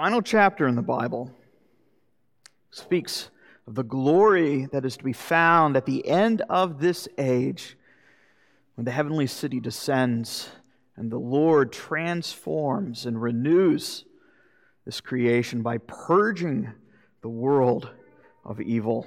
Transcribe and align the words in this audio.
final 0.00 0.22
chapter 0.22 0.68
in 0.68 0.76
the 0.76 0.80
Bible 0.80 1.28
speaks 2.70 3.30
of 3.66 3.74
the 3.74 3.82
glory 3.82 4.66
that 4.66 4.84
is 4.84 4.96
to 4.96 5.02
be 5.02 5.12
found 5.12 5.76
at 5.76 5.86
the 5.86 6.06
end 6.06 6.40
of 6.48 6.78
this 6.78 7.08
age 7.18 7.76
when 8.76 8.84
the 8.84 8.92
heavenly 8.92 9.26
city 9.26 9.58
descends 9.58 10.50
and 10.94 11.10
the 11.10 11.18
Lord 11.18 11.72
transforms 11.72 13.06
and 13.06 13.20
renews 13.20 14.04
this 14.86 15.00
creation 15.00 15.62
by 15.62 15.78
purging 15.78 16.70
the 17.20 17.28
world 17.28 17.90
of 18.44 18.60
evil. 18.60 19.04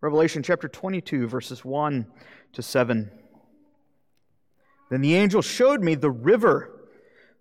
Revelation 0.00 0.42
chapter 0.42 0.66
22, 0.66 1.28
verses 1.28 1.64
1 1.64 2.06
to 2.54 2.60
7. 2.60 3.08
Then 4.90 5.00
the 5.00 5.14
angel 5.14 5.42
showed 5.42 5.80
me 5.80 5.94
the 5.94 6.10
river 6.10 6.73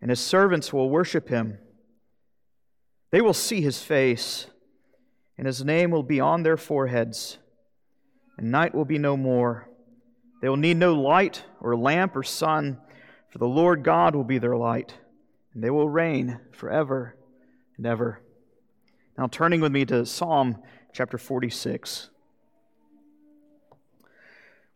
and 0.00 0.10
his 0.10 0.20
servants 0.20 0.72
will 0.72 0.90
worship 0.90 1.28
him. 1.28 1.58
They 3.10 3.20
will 3.20 3.34
see 3.34 3.60
his 3.60 3.82
face, 3.82 4.46
and 5.38 5.46
his 5.46 5.64
name 5.64 5.90
will 5.90 6.02
be 6.02 6.20
on 6.20 6.42
their 6.42 6.56
foreheads, 6.56 7.38
and 8.36 8.50
night 8.50 8.74
will 8.74 8.84
be 8.84 8.98
no 8.98 9.16
more. 9.16 9.68
They 10.42 10.48
will 10.48 10.56
need 10.56 10.76
no 10.76 10.94
light 10.94 11.44
or 11.60 11.76
lamp 11.76 12.16
or 12.16 12.22
sun, 12.22 12.78
for 13.30 13.38
the 13.38 13.48
Lord 13.48 13.82
God 13.82 14.14
will 14.14 14.24
be 14.24 14.38
their 14.38 14.56
light, 14.56 14.94
and 15.54 15.62
they 15.62 15.70
will 15.70 15.88
reign 15.88 16.40
forever 16.52 17.16
and 17.76 17.86
ever. 17.86 18.20
Now, 19.16 19.28
turning 19.28 19.60
with 19.60 19.72
me 19.72 19.86
to 19.86 20.04
Psalm 20.04 20.62
chapter 20.92 21.16
46, 21.16 22.10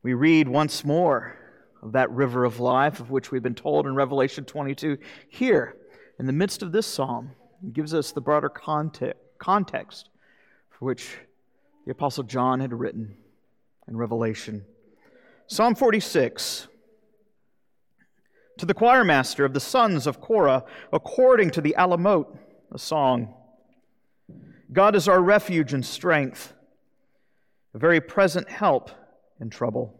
we 0.02 0.14
read 0.14 0.48
once 0.48 0.82
more 0.82 1.36
that 1.82 2.10
river 2.10 2.44
of 2.44 2.60
life 2.60 3.00
of 3.00 3.10
which 3.10 3.30
we've 3.30 3.42
been 3.42 3.54
told 3.54 3.86
in 3.86 3.94
Revelation 3.94 4.44
22. 4.44 4.98
Here, 5.28 5.76
in 6.18 6.26
the 6.26 6.32
midst 6.32 6.62
of 6.62 6.72
this 6.72 6.86
psalm, 6.86 7.30
gives 7.72 7.94
us 7.94 8.12
the 8.12 8.20
broader 8.20 8.48
context 9.38 10.08
for 10.70 10.84
which 10.84 11.18
the 11.84 11.92
Apostle 11.92 12.24
John 12.24 12.60
had 12.60 12.72
written 12.72 13.16
in 13.88 13.96
Revelation. 13.96 14.64
Psalm 15.46 15.74
46 15.74 16.68
To 18.58 18.66
the 18.66 18.74
choir 18.74 19.04
master 19.04 19.44
of 19.44 19.54
the 19.54 19.60
sons 19.60 20.06
of 20.06 20.20
Korah, 20.20 20.64
according 20.92 21.50
to 21.50 21.60
the 21.60 21.74
Alamot, 21.78 22.26
a 22.72 22.78
song. 22.78 23.34
God 24.72 24.94
is 24.94 25.08
our 25.08 25.20
refuge 25.20 25.72
and 25.72 25.84
strength, 25.84 26.52
a 27.74 27.78
very 27.78 28.00
present 28.00 28.48
help 28.48 28.90
in 29.40 29.50
trouble. 29.50 29.99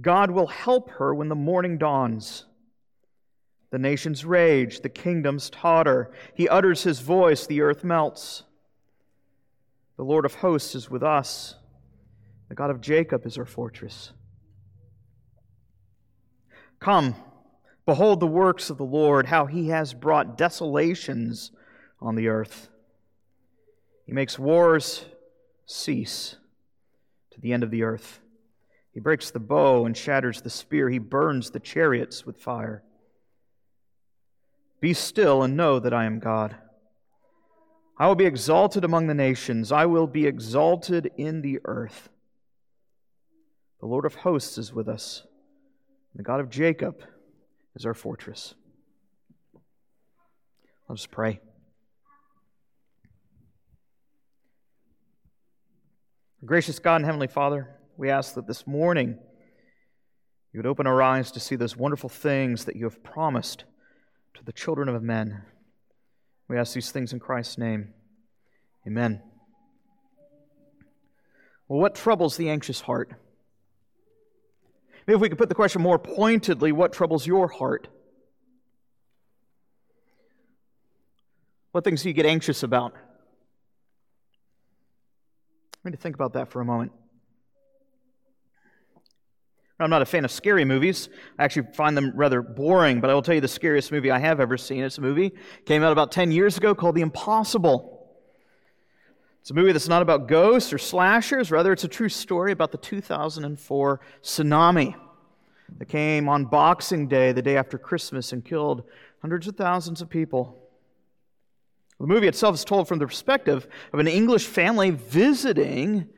God 0.00 0.30
will 0.30 0.46
help 0.46 0.90
her 0.90 1.14
when 1.14 1.28
the 1.28 1.34
morning 1.34 1.78
dawns. 1.78 2.44
The 3.70 3.78
nations 3.78 4.24
rage, 4.24 4.80
the 4.80 4.88
kingdoms 4.88 5.50
totter. 5.50 6.10
He 6.34 6.48
utters 6.48 6.82
his 6.84 7.00
voice, 7.00 7.46
the 7.46 7.60
earth 7.60 7.84
melts. 7.84 8.44
The 9.96 10.04
Lord 10.04 10.24
of 10.24 10.34
hosts 10.34 10.74
is 10.74 10.88
with 10.88 11.02
us. 11.02 11.56
The 12.48 12.54
God 12.54 12.70
of 12.70 12.80
Jacob 12.80 13.26
is 13.26 13.36
our 13.36 13.44
fortress. 13.44 14.12
Come, 16.80 17.16
behold 17.84 18.20
the 18.20 18.26
works 18.26 18.70
of 18.70 18.78
the 18.78 18.84
Lord, 18.84 19.26
how 19.26 19.46
he 19.46 19.68
has 19.68 19.92
brought 19.92 20.38
desolations 20.38 21.50
on 22.00 22.14
the 22.14 22.28
earth. 22.28 22.68
He 24.06 24.12
makes 24.12 24.38
wars 24.38 25.04
cease 25.66 26.36
to 27.32 27.40
the 27.40 27.52
end 27.52 27.62
of 27.62 27.70
the 27.70 27.82
earth. 27.82 28.20
He 28.98 29.00
breaks 29.00 29.30
the 29.30 29.38
bow 29.38 29.86
and 29.86 29.96
shatters 29.96 30.40
the 30.40 30.50
spear. 30.50 30.90
He 30.90 30.98
burns 30.98 31.52
the 31.52 31.60
chariots 31.60 32.26
with 32.26 32.36
fire. 32.36 32.82
Be 34.80 34.92
still 34.92 35.44
and 35.44 35.56
know 35.56 35.78
that 35.78 35.94
I 35.94 36.04
am 36.04 36.18
God. 36.18 36.56
I 37.96 38.08
will 38.08 38.16
be 38.16 38.26
exalted 38.26 38.82
among 38.82 39.06
the 39.06 39.14
nations, 39.14 39.70
I 39.70 39.86
will 39.86 40.08
be 40.08 40.26
exalted 40.26 41.12
in 41.16 41.42
the 41.42 41.60
earth. 41.64 42.08
The 43.78 43.86
Lord 43.86 44.04
of 44.04 44.16
hosts 44.16 44.58
is 44.58 44.72
with 44.72 44.88
us, 44.88 45.22
the 46.16 46.24
God 46.24 46.40
of 46.40 46.50
Jacob 46.50 47.00
is 47.76 47.86
our 47.86 47.94
fortress. 47.94 48.56
Let 50.88 50.98
us 50.98 51.06
pray. 51.06 51.38
Gracious 56.44 56.80
God 56.80 56.96
and 56.96 57.04
Heavenly 57.04 57.28
Father, 57.28 57.77
we 57.98 58.10
ask 58.10 58.34
that 58.34 58.46
this 58.46 58.64
morning 58.66 59.18
you 60.52 60.58
would 60.58 60.66
open 60.66 60.86
our 60.86 61.02
eyes 61.02 61.32
to 61.32 61.40
see 61.40 61.56
those 61.56 61.76
wonderful 61.76 62.08
things 62.08 62.64
that 62.64 62.76
you 62.76 62.84
have 62.84 63.02
promised 63.02 63.64
to 64.34 64.44
the 64.44 64.52
children 64.52 64.88
of 64.88 65.02
men. 65.02 65.42
We 66.48 66.56
ask 66.56 66.72
these 66.72 66.92
things 66.92 67.12
in 67.12 67.18
Christ's 67.18 67.58
name. 67.58 67.92
Amen. 68.86 69.20
Well, 71.66 71.80
what 71.80 71.96
troubles 71.96 72.36
the 72.36 72.48
anxious 72.48 72.80
heart? 72.80 73.10
Maybe 75.06 75.16
if 75.16 75.20
we 75.20 75.28
could 75.28 75.36
put 75.36 75.48
the 75.48 75.54
question 75.56 75.82
more 75.82 75.98
pointedly, 75.98 76.70
what 76.70 76.92
troubles 76.92 77.26
your 77.26 77.48
heart? 77.48 77.88
What 81.72 81.82
things 81.82 82.02
do 82.02 82.08
you 82.08 82.14
get 82.14 82.26
anxious 82.26 82.62
about? 82.62 82.94
I 85.84 85.88
need 85.88 85.96
to 85.96 86.00
think 86.00 86.14
about 86.14 86.34
that 86.34 86.50
for 86.52 86.60
a 86.60 86.64
moment. 86.64 86.92
I'm 89.80 89.90
not 89.90 90.02
a 90.02 90.06
fan 90.06 90.24
of 90.24 90.30
scary 90.32 90.64
movies. 90.64 91.08
I 91.38 91.44
actually 91.44 91.68
find 91.72 91.96
them 91.96 92.12
rather 92.16 92.42
boring, 92.42 93.00
but 93.00 93.10
I 93.10 93.14
will 93.14 93.22
tell 93.22 93.34
you 93.34 93.40
the 93.40 93.46
scariest 93.46 93.92
movie 93.92 94.10
I 94.10 94.18
have 94.18 94.40
ever 94.40 94.56
seen. 94.56 94.82
It's 94.82 94.98
a 94.98 95.00
movie 95.00 95.32
came 95.66 95.84
out 95.84 95.92
about 95.92 96.10
10 96.10 96.32
years 96.32 96.56
ago 96.56 96.74
called 96.74 96.96
The 96.96 97.00
Impossible. 97.00 97.94
It's 99.40 99.52
a 99.52 99.54
movie 99.54 99.72
that's 99.72 99.88
not 99.88 100.02
about 100.02 100.26
ghosts 100.26 100.72
or 100.72 100.78
slashers, 100.78 101.52
rather 101.52 101.72
it's 101.72 101.84
a 101.84 101.88
true 101.88 102.08
story 102.08 102.50
about 102.50 102.72
the 102.72 102.78
2004 102.78 104.00
tsunami 104.22 104.94
that 105.78 105.86
came 105.86 106.28
on 106.28 106.44
Boxing 106.44 107.06
Day, 107.06 107.30
the 107.30 107.42
day 107.42 107.56
after 107.56 107.78
Christmas, 107.78 108.32
and 108.32 108.44
killed 108.44 108.82
hundreds 109.22 109.46
of 109.46 109.56
thousands 109.56 110.02
of 110.02 110.10
people. 110.10 110.58
The 112.00 112.06
movie 112.06 112.28
itself 112.28 112.56
is 112.56 112.64
told 112.64 112.88
from 112.88 112.98
the 112.98 113.06
perspective 113.06 113.68
of 113.92 114.00
an 114.00 114.08
English 114.08 114.46
family 114.46 114.90
visiting 114.90 116.08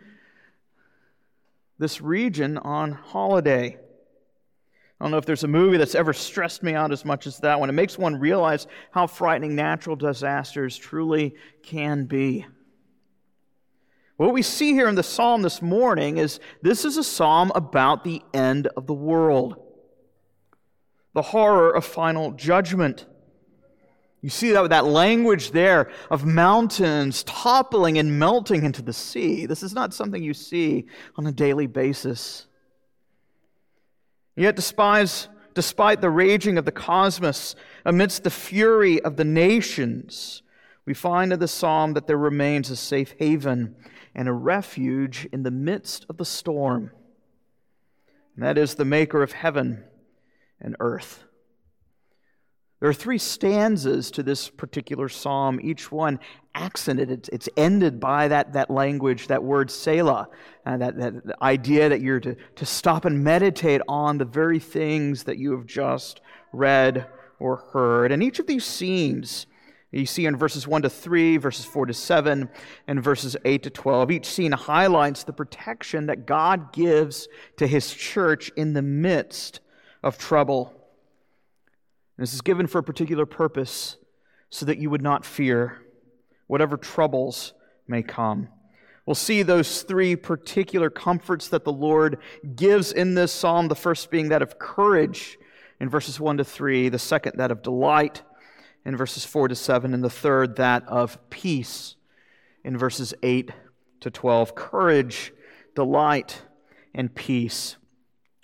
this 1.80 2.02
region 2.02 2.58
on 2.58 2.92
holiday. 2.92 3.78
I 5.00 5.04
don't 5.04 5.10
know 5.10 5.16
if 5.16 5.24
there's 5.24 5.44
a 5.44 5.48
movie 5.48 5.78
that's 5.78 5.94
ever 5.94 6.12
stressed 6.12 6.62
me 6.62 6.74
out 6.74 6.92
as 6.92 7.06
much 7.06 7.26
as 7.26 7.38
that 7.38 7.58
one. 7.58 7.70
It 7.70 7.72
makes 7.72 7.96
one 7.96 8.20
realize 8.20 8.66
how 8.90 9.06
frightening 9.06 9.56
natural 9.56 9.96
disasters 9.96 10.76
truly 10.76 11.34
can 11.62 12.04
be. 12.04 12.46
What 14.18 14.34
we 14.34 14.42
see 14.42 14.74
here 14.74 14.88
in 14.88 14.94
the 14.94 15.02
psalm 15.02 15.40
this 15.40 15.62
morning 15.62 16.18
is 16.18 16.38
this 16.60 16.84
is 16.84 16.98
a 16.98 17.04
psalm 17.04 17.50
about 17.54 18.04
the 18.04 18.20
end 18.34 18.66
of 18.76 18.86
the 18.86 18.92
world, 18.92 19.56
the 21.14 21.22
horror 21.22 21.74
of 21.74 21.86
final 21.86 22.32
judgment. 22.32 23.06
You 24.22 24.28
see 24.28 24.52
that 24.52 24.60
with 24.60 24.70
that 24.70 24.84
language 24.84 25.50
there 25.52 25.90
of 26.10 26.26
mountains 26.26 27.22
toppling 27.22 27.96
and 27.98 28.18
melting 28.18 28.64
into 28.64 28.82
the 28.82 28.92
sea. 28.92 29.46
This 29.46 29.62
is 29.62 29.72
not 29.72 29.94
something 29.94 30.22
you 30.22 30.34
see 30.34 30.86
on 31.16 31.26
a 31.26 31.32
daily 31.32 31.66
basis. 31.66 32.46
Yet, 34.36 34.56
despite, 34.56 35.28
despite 35.54 36.00
the 36.00 36.10
raging 36.10 36.58
of 36.58 36.64
the 36.66 36.72
cosmos, 36.72 37.56
amidst 37.84 38.24
the 38.24 38.30
fury 38.30 39.00
of 39.00 39.16
the 39.16 39.24
nations, 39.24 40.42
we 40.84 40.94
find 40.94 41.32
in 41.32 41.38
the 41.38 41.48
psalm 41.48 41.94
that 41.94 42.06
there 42.06 42.18
remains 42.18 42.70
a 42.70 42.76
safe 42.76 43.14
haven 43.18 43.74
and 44.14 44.28
a 44.28 44.32
refuge 44.32 45.28
in 45.32 45.44
the 45.44 45.50
midst 45.50 46.04
of 46.08 46.18
the 46.18 46.24
storm. 46.24 46.90
And 48.34 48.44
that 48.44 48.58
is 48.58 48.74
the 48.74 48.84
maker 48.84 49.22
of 49.22 49.32
heaven 49.32 49.84
and 50.60 50.76
earth. 50.78 51.24
There 52.80 52.88
are 52.88 52.94
three 52.94 53.18
stanzas 53.18 54.10
to 54.12 54.22
this 54.22 54.48
particular 54.48 55.10
psalm, 55.10 55.60
each 55.62 55.92
one 55.92 56.18
accented. 56.54 57.28
It's, 57.30 57.48
ended 57.56 58.00
by 58.00 58.28
that, 58.28 58.54
that 58.54 58.70
language, 58.70 59.26
that 59.26 59.44
word 59.44 59.70
Selah, 59.70 60.28
uh, 60.64 60.76
that, 60.78 60.96
that 60.96 61.14
idea 61.42 61.90
that 61.90 62.00
you're 62.00 62.20
to, 62.20 62.36
to 62.56 62.66
stop 62.66 63.04
and 63.04 63.22
meditate 63.22 63.82
on 63.86 64.16
the 64.16 64.24
very 64.24 64.58
things 64.58 65.24
that 65.24 65.36
you 65.36 65.52
have 65.52 65.66
just 65.66 66.22
read 66.52 67.06
or 67.38 67.56
heard. 67.72 68.12
And 68.12 68.22
each 68.22 68.38
of 68.38 68.46
these 68.46 68.64
scenes, 68.64 69.46
you 69.92 70.06
see 70.06 70.24
in 70.24 70.36
verses 70.36 70.66
1 70.66 70.82
to 70.82 70.90
3, 70.90 71.36
verses 71.36 71.66
4 71.66 71.84
to 71.84 71.94
7, 71.94 72.48
and 72.86 73.04
verses 73.04 73.36
8 73.44 73.62
to 73.64 73.70
12, 73.70 74.10
each 74.10 74.26
scene 74.26 74.52
highlights 74.52 75.24
the 75.24 75.34
protection 75.34 76.06
that 76.06 76.24
God 76.24 76.72
gives 76.72 77.28
to 77.58 77.66
his 77.66 77.92
church 77.92 78.50
in 78.56 78.72
the 78.72 78.82
midst 78.82 79.60
of 80.02 80.16
trouble. 80.16 80.79
This 82.20 82.34
is 82.34 82.42
given 82.42 82.66
for 82.66 82.80
a 82.80 82.82
particular 82.82 83.24
purpose 83.24 83.96
so 84.50 84.66
that 84.66 84.76
you 84.76 84.90
would 84.90 85.00
not 85.00 85.24
fear 85.24 85.78
whatever 86.48 86.76
troubles 86.76 87.54
may 87.88 88.02
come. 88.02 88.48
We'll 89.06 89.14
see 89.14 89.42
those 89.42 89.82
three 89.82 90.16
particular 90.16 90.90
comforts 90.90 91.48
that 91.48 91.64
the 91.64 91.72
Lord 91.72 92.18
gives 92.56 92.92
in 92.92 93.14
this 93.14 93.32
psalm. 93.32 93.68
The 93.68 93.74
first 93.74 94.10
being 94.10 94.28
that 94.28 94.42
of 94.42 94.58
courage 94.58 95.38
in 95.80 95.88
verses 95.88 96.20
1 96.20 96.36
to 96.36 96.44
3, 96.44 96.90
the 96.90 96.98
second, 96.98 97.38
that 97.38 97.50
of 97.50 97.62
delight 97.62 98.20
in 98.84 98.98
verses 98.98 99.24
4 99.24 99.48
to 99.48 99.54
7, 99.54 99.94
and 99.94 100.04
the 100.04 100.10
third, 100.10 100.56
that 100.56 100.86
of 100.86 101.18
peace 101.30 101.96
in 102.62 102.76
verses 102.76 103.14
8 103.22 103.50
to 104.00 104.10
12. 104.10 104.54
Courage, 104.54 105.32
delight, 105.74 106.42
and 106.94 107.14
peace. 107.14 107.76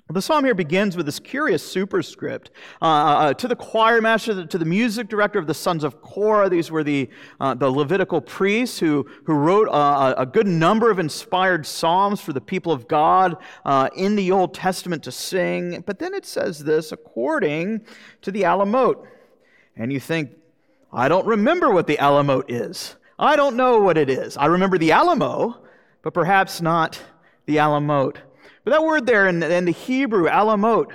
The 0.09 0.23
psalm 0.23 0.45
here 0.45 0.55
begins 0.55 0.97
with 0.97 1.05
this 1.05 1.19
curious 1.19 1.69
superscript 1.69 2.53
uh, 2.81 2.85
uh, 2.85 2.89
uh, 2.89 3.35
to 3.35 3.49
the 3.49 3.57
choir 3.57 4.01
master, 4.01 4.47
to 4.47 4.57
the 4.57 4.65
music 4.65 5.09
director 5.09 5.41
of 5.41 5.49
the 5.49 5.55
sons 5.55 5.83
of 5.83 6.01
Korah. 6.01 6.49
These 6.49 6.71
were 6.71 6.85
the, 6.85 7.11
uh, 7.41 7.55
the 7.55 7.69
Levitical 7.69 8.21
priests 8.21 8.79
who, 8.79 9.05
who 9.25 9.33
wrote 9.33 9.69
uh, 9.69 10.15
a 10.17 10.25
good 10.25 10.47
number 10.47 10.93
of 10.93 11.01
inspired 11.01 11.67
psalms 11.67 12.21
for 12.21 12.33
the 12.33 12.41
people 12.41 12.71
of 12.71 12.87
God 12.87 13.37
uh, 13.65 13.89
in 13.97 14.15
the 14.15 14.31
Old 14.31 14.55
Testament 14.55 15.03
to 15.03 15.13
sing. 15.13 15.83
But 15.85 15.99
then 15.99 16.15
it 16.15 16.25
says 16.25 16.61
this 16.61 16.93
according 16.93 17.81
to 18.23 18.31
the 18.31 18.43
Alamote. 18.43 19.09
And 19.77 19.93
you 19.93 19.99
think, 19.99 20.31
I 20.93 21.09
don't 21.09 21.27
remember 21.27 21.71
what 21.71 21.89
the 21.89 21.97
Alamote 21.97 22.45
is. 22.47 22.95
I 23.19 23.35
don't 23.35 23.57
know 23.57 23.81
what 23.81 23.99
it 23.99 24.09
is. 24.09 24.37
I 24.37 24.47
remember 24.47 24.79
the 24.79 24.93
Alamo, 24.93 25.65
but 26.03 26.15
perhaps 26.15 26.61
not 26.61 27.03
the 27.47 27.57
Alamote. 27.57 28.19
But 28.67 28.73
that 28.73 28.85
word 28.85 29.07
there 29.07 29.29
in, 29.29 29.45
in 29.45 29.65
the 29.65 29.71
Hebrew, 29.71 30.27
alamot, 30.27 30.91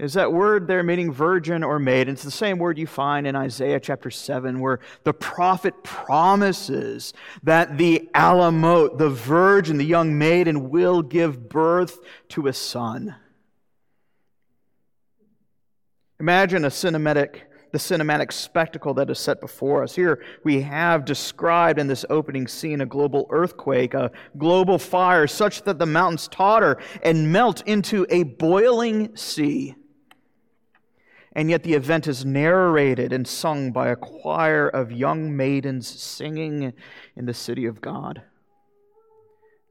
is 0.00 0.14
that 0.14 0.32
word 0.32 0.66
there 0.66 0.82
meaning 0.82 1.12
virgin 1.12 1.62
or 1.62 1.78
maid. 1.78 2.08
It's 2.08 2.24
the 2.24 2.32
same 2.32 2.58
word 2.58 2.78
you 2.78 2.88
find 2.88 3.28
in 3.28 3.36
Isaiah 3.36 3.78
chapter 3.78 4.10
7, 4.10 4.58
where 4.58 4.80
the 5.04 5.12
prophet 5.12 5.84
promises 5.84 7.12
that 7.44 7.78
the 7.78 8.10
alamot, 8.12 8.98
the 8.98 9.08
virgin, 9.08 9.78
the 9.78 9.84
young 9.84 10.18
maiden, 10.18 10.68
will 10.68 11.00
give 11.00 11.48
birth 11.48 12.00
to 12.30 12.48
a 12.48 12.52
son. 12.52 13.14
Imagine 16.18 16.64
a 16.64 16.70
cinematic 16.70 17.42
the 17.72 17.78
cinematic 17.78 18.32
spectacle 18.32 18.94
that 18.94 19.10
is 19.10 19.18
set 19.18 19.40
before 19.40 19.82
us. 19.82 19.94
Here 19.94 20.22
we 20.44 20.62
have 20.62 21.04
described 21.04 21.78
in 21.78 21.86
this 21.86 22.04
opening 22.10 22.48
scene 22.48 22.80
a 22.80 22.86
global 22.86 23.26
earthquake, 23.30 23.94
a 23.94 24.10
global 24.38 24.78
fire, 24.78 25.26
such 25.26 25.62
that 25.62 25.78
the 25.78 25.86
mountains 25.86 26.28
totter 26.28 26.78
and 27.02 27.32
melt 27.32 27.62
into 27.66 28.06
a 28.10 28.24
boiling 28.24 29.16
sea. 29.16 29.74
And 31.32 31.48
yet 31.48 31.62
the 31.62 31.74
event 31.74 32.08
is 32.08 32.24
narrated 32.24 33.12
and 33.12 33.26
sung 33.26 33.70
by 33.70 33.88
a 33.88 33.96
choir 33.96 34.68
of 34.68 34.90
young 34.90 35.36
maidens 35.36 35.86
singing 35.86 36.72
in 37.16 37.26
the 37.26 37.34
city 37.34 37.66
of 37.66 37.80
God. 37.80 38.22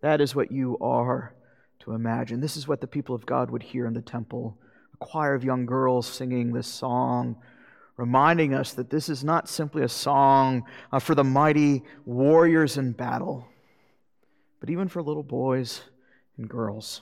That 0.02 0.22
is 0.22 0.34
what 0.34 0.52
you 0.52 0.78
are 0.80 1.36
to 1.80 1.92
imagine. 1.92 2.40
This 2.40 2.56
is 2.56 2.68
what 2.68 2.80
the 2.80 2.88
people 2.88 3.13
of 3.13 3.25
God 3.25 3.52
would 3.52 3.63
hear 3.63 3.86
in 3.86 3.94
the 3.94 4.02
temple 4.02 4.57
a 4.94 4.98
choir 4.98 5.34
of 5.34 5.44
young 5.44 5.66
girls 5.66 6.07
singing 6.07 6.54
this 6.54 6.68
song 6.68 7.36
reminding 8.00 8.54
us 8.54 8.72
that 8.72 8.90
this 8.90 9.10
is 9.10 9.25
not 9.25 9.50
simply 9.50 9.84
a 9.84 9.90
song 9.90 10.63
uh, 10.90 11.00
for 11.00 11.16
the 11.16 11.24
mighty 11.24 11.84
warriors 12.06 12.78
in 12.78 12.94
battle, 12.94 13.46
but 14.62 14.69
even 14.69 14.88
for 14.88 15.01
little 15.04 15.22
boys 15.22 15.81
and 16.38 16.48
girls. 16.50 17.01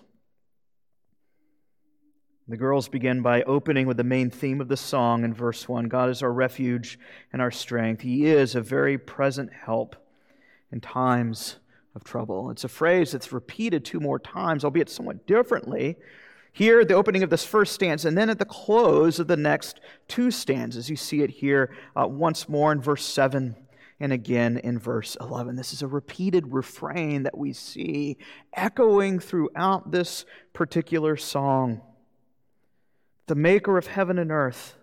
The 2.47 2.57
girls 2.57 2.89
begin 2.89 3.21
by 3.21 3.43
opening 3.43 3.85
with 3.85 3.97
the 3.97 4.03
main 4.03 4.31
theme 4.31 4.59
of 4.59 4.69
the 4.69 4.77
song 4.77 5.23
in 5.23 5.35
verse 5.35 5.69
1 5.69 5.87
God 5.87 6.09
is 6.09 6.23
our 6.23 6.33
refuge 6.33 6.97
and 7.31 7.43
our 7.43 7.51
strength. 7.51 8.01
He 8.01 8.25
is 8.25 8.55
a 8.55 8.61
very 8.61 8.97
present 8.97 9.51
help 9.53 9.95
in 10.71 10.81
times 10.81 11.57
of 11.93 12.03
trouble. 12.03 12.49
It's 12.49 12.63
a 12.63 12.69
phrase 12.69 13.11
that's 13.11 13.31
repeated 13.31 13.85
two 13.85 13.99
more 13.99 14.17
times, 14.17 14.65
albeit 14.65 14.89
somewhat 14.89 15.27
differently, 15.27 15.97
here 16.57 16.83
the 16.83 16.95
opening 16.95 17.21
of 17.21 17.29
this 17.29 17.45
first 17.45 17.73
stanza, 17.73 18.07
and 18.07 18.17
then 18.17 18.31
at 18.31 18.39
the 18.39 18.45
close 18.45 19.19
of 19.19 19.27
the 19.27 19.37
next 19.37 19.79
two 20.07 20.31
stanzas. 20.31 20.89
You 20.89 20.95
see 20.95 21.21
it 21.21 21.29
here 21.29 21.77
uh, 21.95 22.07
once 22.07 22.49
more 22.49 22.71
in 22.71 22.81
verse 22.81 23.05
7 23.05 23.55
and 23.99 24.11
again 24.11 24.57
in 24.57 24.79
verse 24.79 25.15
11. 25.21 25.55
This 25.55 25.71
is 25.71 25.83
a 25.83 25.87
repeated 25.87 26.51
refrain 26.51 27.21
that 27.23 27.37
we 27.37 27.53
see 27.53 28.17
echoing 28.55 29.19
throughout 29.19 29.91
this 29.91 30.25
particular 30.53 31.15
song. 31.15 31.81
The 33.27 33.35
maker 33.35 33.77
of 33.77 33.85
heaven 33.85 34.17
and 34.17 34.31
earth 34.31 34.77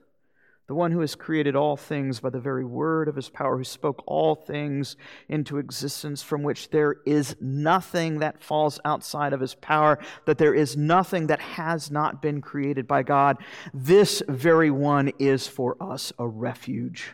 the 0.66 0.74
one 0.74 0.92
who 0.92 1.00
has 1.00 1.14
created 1.14 1.54
all 1.54 1.76
things 1.76 2.20
by 2.20 2.30
the 2.30 2.40
very 2.40 2.64
word 2.64 3.06
of 3.06 3.16
his 3.16 3.28
power, 3.28 3.58
who 3.58 3.64
spoke 3.64 4.02
all 4.06 4.34
things 4.34 4.96
into 5.28 5.58
existence, 5.58 6.22
from 6.22 6.42
which 6.42 6.70
there 6.70 6.96
is 7.04 7.36
nothing 7.38 8.20
that 8.20 8.42
falls 8.42 8.80
outside 8.84 9.34
of 9.34 9.40
his 9.40 9.54
power, 9.54 9.98
that 10.24 10.38
there 10.38 10.54
is 10.54 10.74
nothing 10.74 11.26
that 11.26 11.40
has 11.40 11.90
not 11.90 12.22
been 12.22 12.40
created 12.40 12.86
by 12.86 13.02
God. 13.02 13.36
This 13.74 14.22
very 14.26 14.70
one 14.70 15.12
is 15.18 15.46
for 15.46 15.76
us 15.82 16.14
a 16.18 16.26
refuge. 16.26 17.12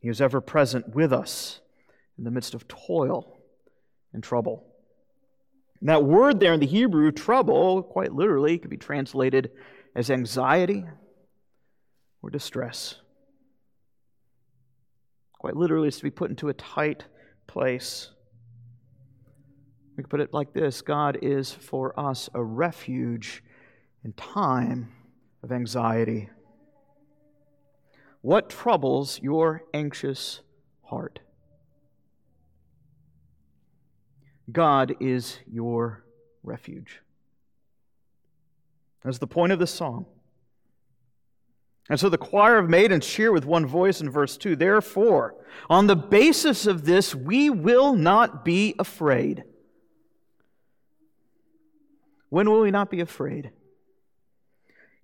He 0.00 0.08
is 0.08 0.20
ever 0.20 0.40
present 0.40 0.94
with 0.94 1.12
us 1.12 1.60
in 2.16 2.22
the 2.22 2.30
midst 2.30 2.54
of 2.54 2.68
toil 2.68 3.38
and 4.12 4.22
trouble. 4.22 4.64
And 5.80 5.88
that 5.88 6.04
word 6.04 6.38
there 6.38 6.52
in 6.52 6.60
the 6.60 6.66
Hebrew, 6.66 7.10
trouble, 7.10 7.82
quite 7.82 8.12
literally, 8.12 8.58
could 8.58 8.70
be 8.70 8.76
translated 8.76 9.50
as 9.94 10.10
anxiety 10.10 10.84
or 12.22 12.30
distress. 12.30 12.96
Quite 15.38 15.56
literally, 15.56 15.88
is 15.88 15.96
to 15.98 16.04
be 16.04 16.10
put 16.10 16.30
into 16.30 16.48
a 16.48 16.54
tight 16.54 17.04
place. 17.46 18.10
We 19.96 20.04
could 20.04 20.10
put 20.10 20.20
it 20.20 20.32
like 20.32 20.52
this 20.52 20.80
God 20.82 21.18
is 21.20 21.52
for 21.52 21.98
us 21.98 22.30
a 22.32 22.42
refuge 22.42 23.42
in 24.04 24.12
time 24.12 24.92
of 25.42 25.52
anxiety. 25.52 26.30
What 28.20 28.48
troubles 28.48 29.20
your 29.20 29.64
anxious 29.74 30.40
heart? 30.84 31.18
God 34.50 34.94
is 35.00 35.38
your 35.50 36.04
refuge. 36.42 37.00
That's 39.04 39.18
the 39.18 39.26
point 39.26 39.52
of 39.52 39.58
the 39.58 39.66
song. 39.66 40.06
And 41.88 41.98
so 41.98 42.08
the 42.08 42.18
choir 42.18 42.58
of 42.58 42.70
maidens 42.70 43.06
cheer 43.06 43.32
with 43.32 43.44
one 43.44 43.66
voice 43.66 44.00
in 44.00 44.08
verse 44.08 44.36
2 44.36 44.56
Therefore, 44.56 45.34
on 45.68 45.86
the 45.86 45.96
basis 45.96 46.66
of 46.66 46.84
this, 46.84 47.14
we 47.14 47.50
will 47.50 47.94
not 47.94 48.44
be 48.44 48.74
afraid. 48.78 49.44
When 52.28 52.48
will 52.48 52.60
we 52.60 52.70
not 52.70 52.90
be 52.90 53.00
afraid? 53.00 53.50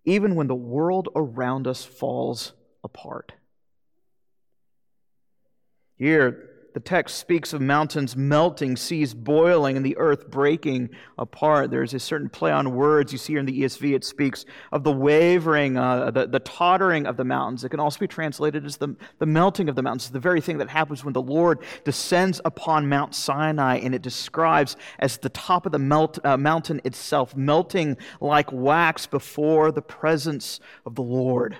Even 0.04 0.34
when 0.34 0.46
the 0.46 0.54
world 0.54 1.08
around 1.14 1.66
us 1.66 1.84
falls 1.84 2.52
apart. 2.82 3.32
Here, 5.96 6.48
the 6.74 6.80
text 6.80 7.16
speaks 7.16 7.52
of 7.52 7.60
mountains 7.60 8.14
melting, 8.16 8.76
seas 8.76 9.14
boiling, 9.14 9.76
and 9.76 9.84
the 9.84 9.96
earth 9.96 10.30
breaking 10.30 10.90
apart. 11.16 11.70
There's 11.70 11.94
a 11.94 11.98
certain 11.98 12.28
play 12.28 12.52
on 12.52 12.74
words. 12.74 13.10
You 13.10 13.18
see 13.18 13.32
here 13.32 13.40
in 13.40 13.46
the 13.46 13.62
ESV, 13.62 13.94
it 13.94 14.04
speaks 14.04 14.44
of 14.70 14.84
the 14.84 14.92
wavering, 14.92 15.78
uh, 15.78 16.10
the, 16.10 16.26
the 16.26 16.40
tottering 16.40 17.06
of 17.06 17.16
the 17.16 17.24
mountains. 17.24 17.64
It 17.64 17.70
can 17.70 17.80
also 17.80 17.98
be 17.98 18.06
translated 18.06 18.66
as 18.66 18.76
the, 18.76 18.94
the 19.18 19.26
melting 19.26 19.68
of 19.68 19.76
the 19.76 19.82
mountains, 19.82 20.10
the 20.10 20.20
very 20.20 20.40
thing 20.40 20.58
that 20.58 20.68
happens 20.68 21.04
when 21.04 21.14
the 21.14 21.22
Lord 21.22 21.60
descends 21.84 22.40
upon 22.44 22.88
Mount 22.88 23.14
Sinai, 23.14 23.78
and 23.78 23.94
it 23.94 24.02
describes 24.02 24.76
as 24.98 25.16
the 25.18 25.30
top 25.30 25.64
of 25.64 25.72
the 25.72 25.78
melt, 25.78 26.18
uh, 26.24 26.36
mountain 26.36 26.80
itself 26.84 27.34
melting 27.34 27.96
like 28.20 28.52
wax 28.52 29.06
before 29.06 29.72
the 29.72 29.82
presence 29.82 30.60
of 30.84 30.94
the 30.94 31.02
Lord. 31.02 31.56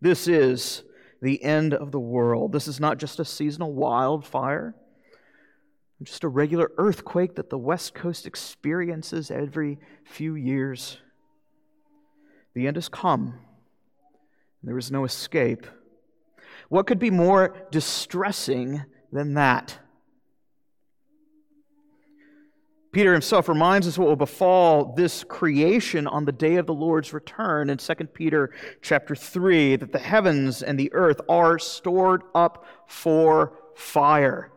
This 0.00 0.26
is 0.26 0.82
the 1.22 1.42
end 1.42 1.72
of 1.72 1.92
the 1.92 2.00
world. 2.00 2.52
This 2.52 2.66
is 2.66 2.80
not 2.80 2.98
just 2.98 3.20
a 3.20 3.24
seasonal 3.24 3.72
wildfire, 3.72 4.74
just 6.02 6.24
a 6.24 6.28
regular 6.28 6.72
earthquake 6.76 7.36
that 7.36 7.48
the 7.48 7.58
West 7.58 7.94
Coast 7.94 8.26
experiences 8.26 9.30
every 9.30 9.78
few 10.04 10.34
years. 10.34 10.98
The 12.54 12.66
end 12.66 12.76
has 12.76 12.88
come. 12.88 13.38
There 14.64 14.76
is 14.76 14.90
no 14.90 15.04
escape. 15.04 15.66
What 16.68 16.86
could 16.88 16.98
be 16.98 17.10
more 17.10 17.56
distressing 17.70 18.82
than 19.12 19.34
that? 19.34 19.78
Peter 22.92 23.14
himself 23.14 23.48
reminds 23.48 23.88
us 23.88 23.96
what 23.96 24.06
will 24.06 24.16
befall 24.16 24.92
this 24.92 25.24
creation 25.24 26.06
on 26.06 26.26
the 26.26 26.32
day 26.32 26.56
of 26.56 26.66
the 26.66 26.74
Lord's 26.74 27.14
return 27.14 27.70
in 27.70 27.78
2 27.78 27.94
Peter 28.12 28.52
chapter 28.82 29.16
3 29.16 29.76
that 29.76 29.92
the 29.92 29.98
heavens 29.98 30.62
and 30.62 30.78
the 30.78 30.92
earth 30.92 31.18
are 31.26 31.58
stored 31.58 32.22
up 32.34 32.66
for 32.86 33.58
fire. 33.74 34.52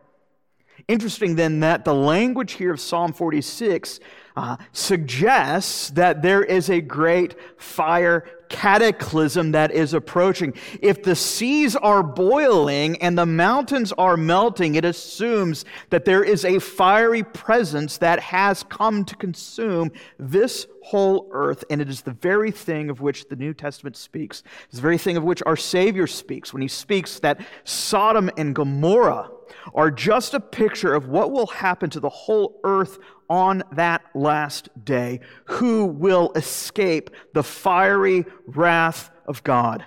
Interesting 0.86 1.36
then 1.36 1.60
that 1.60 1.86
the 1.86 1.94
language 1.94 2.52
here 2.52 2.72
of 2.72 2.78
Psalm 2.78 3.14
46 3.14 4.00
uh, 4.36 4.56
suggests 4.72 5.90
that 5.90 6.22
there 6.22 6.42
is 6.42 6.68
a 6.68 6.80
great 6.80 7.34
fire 7.56 8.24
cataclysm 8.48 9.52
that 9.52 9.72
is 9.72 9.94
approaching. 9.94 10.54
If 10.80 11.02
the 11.02 11.16
seas 11.16 11.74
are 11.74 12.02
boiling 12.02 13.00
and 13.02 13.18
the 13.18 13.26
mountains 13.26 13.92
are 13.92 14.16
melting, 14.16 14.74
it 14.74 14.84
assumes 14.84 15.64
that 15.90 16.04
there 16.04 16.22
is 16.22 16.44
a 16.44 16.60
fiery 16.60 17.22
presence 17.22 17.98
that 17.98 18.20
has 18.20 18.62
come 18.64 19.04
to 19.06 19.16
consume 19.16 19.90
this 20.18 20.66
whole 20.82 21.28
earth, 21.32 21.64
and 21.68 21.80
it 21.80 21.88
is 21.88 22.02
the 22.02 22.12
very 22.12 22.52
thing 22.52 22.90
of 22.90 23.00
which 23.00 23.28
the 23.28 23.34
New 23.34 23.52
Testament 23.52 23.96
speaks. 23.96 24.44
It's 24.66 24.76
the 24.76 24.82
very 24.82 24.98
thing 24.98 25.16
of 25.16 25.24
which 25.24 25.42
our 25.44 25.56
Savior 25.56 26.06
speaks 26.06 26.52
when 26.52 26.62
he 26.62 26.68
speaks 26.68 27.18
that 27.20 27.40
Sodom 27.64 28.30
and 28.36 28.54
Gomorrah 28.54 29.30
are 29.74 29.90
just 29.90 30.34
a 30.34 30.40
picture 30.40 30.94
of 30.94 31.08
what 31.08 31.32
will 31.32 31.46
happen 31.46 31.90
to 31.90 32.00
the 32.00 32.08
whole 32.08 32.60
earth 32.62 32.98
on 33.28 33.62
that 33.72 34.02
last 34.14 34.68
day. 34.84 35.20
Who 35.46 35.86
will 35.86 36.32
escape 36.34 37.10
the 37.34 37.42
fiery 37.42 38.24
wrath 38.46 39.10
of 39.26 39.42
God? 39.42 39.84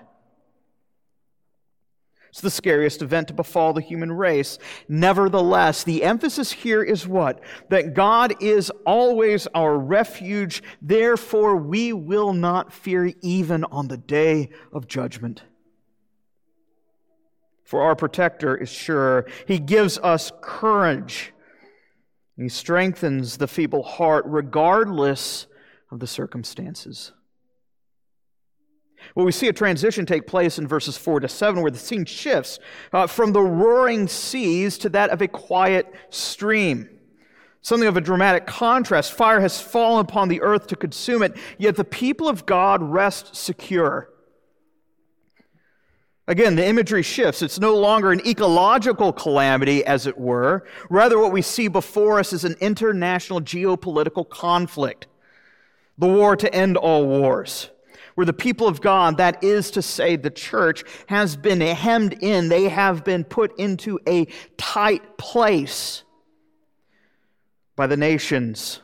It's 2.30 2.42
the 2.42 2.52
scariest 2.52 3.02
event 3.02 3.30
to 3.30 3.34
befall 3.34 3.74
the 3.74 3.82
human 3.82 4.12
race. 4.12 4.60
Nevertheless, 4.88 5.84
the 5.84 6.04
emphasis 6.04 6.52
here 6.52 6.84
is 6.84 7.08
what? 7.08 7.42
That 7.70 7.96
God 7.96 8.36
is 8.40 8.72
always 8.86 9.48
our 9.56 9.76
refuge. 9.78 10.62
Therefore, 10.80 11.56
we 11.56 11.92
will 11.92 12.34
not 12.34 12.72
fear 12.72 13.12
even 13.22 13.64
on 13.66 13.88
the 13.88 13.98
day 13.98 14.50
of 14.72 14.88
judgment 14.88 15.42
for 17.70 17.84
our 17.84 17.96
protector 17.96 18.58
is 18.58 18.68
sure. 18.68 19.28
He 19.46 19.60
gives 19.60 20.00
us 20.00 20.32
courage. 20.42 21.34
He 22.40 22.50
strengthens 22.50 23.38
the 23.38 23.48
feeble 23.48 23.84
heart 23.84 24.24
regardless 24.26 25.48
of 25.92 26.00
the 26.00 26.08
circumstances. 26.08 27.12
Well, 29.16 29.26
we 29.26 29.32
see 29.32 29.48
a 29.48 29.54
transition 29.54 30.06
take 30.06 30.26
place 30.26 30.58
in 30.58 30.68
verses 30.68 30.98
4 30.98 31.22
to 31.22 31.28
7 31.28 31.62
where 31.62 31.72
the 31.72 31.78
scene 31.78 32.06
shifts 32.06 32.60
uh, 32.94 33.08
from 33.08 33.34
the 33.34 33.42
roaring 33.42 34.08
seas 34.08 34.78
to 34.80 34.90
that 34.90 35.10
of 35.10 35.22
a 35.22 35.28
quiet 35.28 35.94
stream. 36.10 36.90
Something 37.62 37.90
of 37.90 37.98
a 37.98 38.02
dramatic 38.02 38.48
contrast. 38.48 39.12
Fire 39.12 39.42
has 39.42 39.60
fallen 39.60 40.06
upon 40.06 40.30
the 40.30 40.42
earth 40.42 40.68
to 40.68 40.78
consume 40.78 41.24
it, 41.24 41.36
yet 41.58 41.76
the 41.76 41.84
people 41.84 42.30
of 42.30 42.46
God 42.46 42.82
rest 42.82 43.36
secure. 43.36 44.10
Again, 46.30 46.56
the 46.56 46.66
imagery 46.66 47.02
shifts. 47.02 47.42
It's 47.42 47.60
no 47.60 47.76
longer 47.76 48.12
an 48.12 48.26
ecological 48.26 49.12
calamity, 49.12 49.84
as 49.84 50.06
it 50.06 50.16
were. 50.16 50.64
Rather, 50.88 51.18
what 51.18 51.32
we 51.32 51.42
see 51.42 51.68
before 51.68 52.20
us 52.20 52.34
is 52.34 52.44
an 52.44 52.56
international 52.62 53.42
geopolitical 53.42 54.30
conflict. 54.30 55.08
The 55.98 56.08
war 56.08 56.36
to 56.36 56.54
end 56.54 56.78
all 56.78 57.08
wars. 57.08 57.72
Where 58.14 58.28
the 58.28 58.34
people 58.34 58.68
of 58.68 58.80
God, 58.80 59.18
that 59.18 59.44
is 59.44 59.72
to 59.72 59.82
say, 59.82 60.18
the 60.18 60.30
church, 60.30 60.84
has 61.08 61.36
been 61.36 61.62
hemmed 61.62 62.14
in. 62.22 62.50
They 62.50 62.70
have 62.70 63.04
been 63.04 63.24
put 63.24 63.58
into 63.58 64.00
a 64.08 64.28
tight 64.56 65.18
place 65.18 66.04
by 67.76 67.88
the 67.88 67.98
nations 67.98 68.82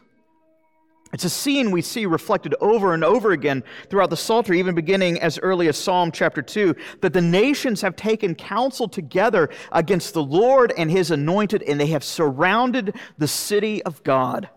it's 1.15 1.23
a 1.23 1.29
scene 1.29 1.71
we 1.71 1.81
see 1.81 2.05
reflected 2.05 2.55
over 2.59 2.93
and 2.93 3.01
over 3.01 3.31
again 3.31 3.63
throughout 3.89 4.09
the 4.09 4.17
Psalter, 4.17 4.53
even 4.53 4.75
beginning 4.75 5.17
as 5.21 5.39
early 5.39 5.69
as 5.69 5.77
Psalm 5.77 6.11
chapter 6.11 6.41
2, 6.41 6.75
that 6.99 7.13
the 7.13 7.21
nations 7.21 7.79
have 7.79 7.95
taken 7.95 8.35
counsel 8.35 8.89
together 8.89 9.49
against 9.71 10.13
the 10.13 10.21
Lord 10.21 10.73
and 10.77 10.91
his 10.91 11.11
anointed, 11.11 11.63
and 11.63 11.79
they 11.79 11.87
have 11.87 12.03
surrounded 12.03 12.97
the 13.17 13.29
city 13.29 13.81
of 13.83 14.03
God, 14.03 14.49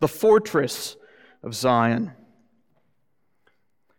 the 0.00 0.08
fortress 0.08 0.96
of 1.42 1.54
Zion. 1.54 2.12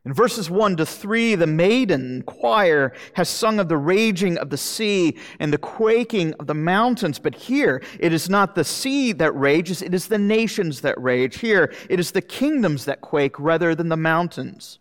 In 0.06 0.13
verses 0.13 0.50
1 0.50 0.77
to 0.77 0.86
3, 0.86 1.36
the 1.36 1.46
maiden 1.46 2.24
choir 2.24 2.94
has 3.15 3.27
sung 3.27 3.60
of 3.60 3.68
the 3.68 3.77
raging 3.77 4.38
of 4.38 4.50
the 4.50 4.58
sea 4.58 5.18
and 5.39 5.51
the 5.51 5.58
quaking 5.58 6.34
of 6.39 6.48
the 6.48 6.53
mountains. 6.53 7.20
But 7.20 7.36
here, 7.36 7.84
it 8.00 8.13
is 8.13 8.29
not 8.29 8.56
the 8.56 8.63
sea 8.63 9.12
that 9.13 9.34
rages, 9.34 9.82
it 9.82 9.94
is 9.94 10.08
the 10.08 10.18
nations 10.18 10.82
that 10.82 11.00
rage. 11.01 11.39
Here, 11.39 11.74
it 11.89 12.00
is 12.00 12.12
the 12.12 12.22
kingdoms 12.22 12.86
that 12.86 13.01
quake 13.01 13.38
rather 13.38 13.75
than 13.75 13.89
the 13.89 13.98
mountains. 13.98 14.79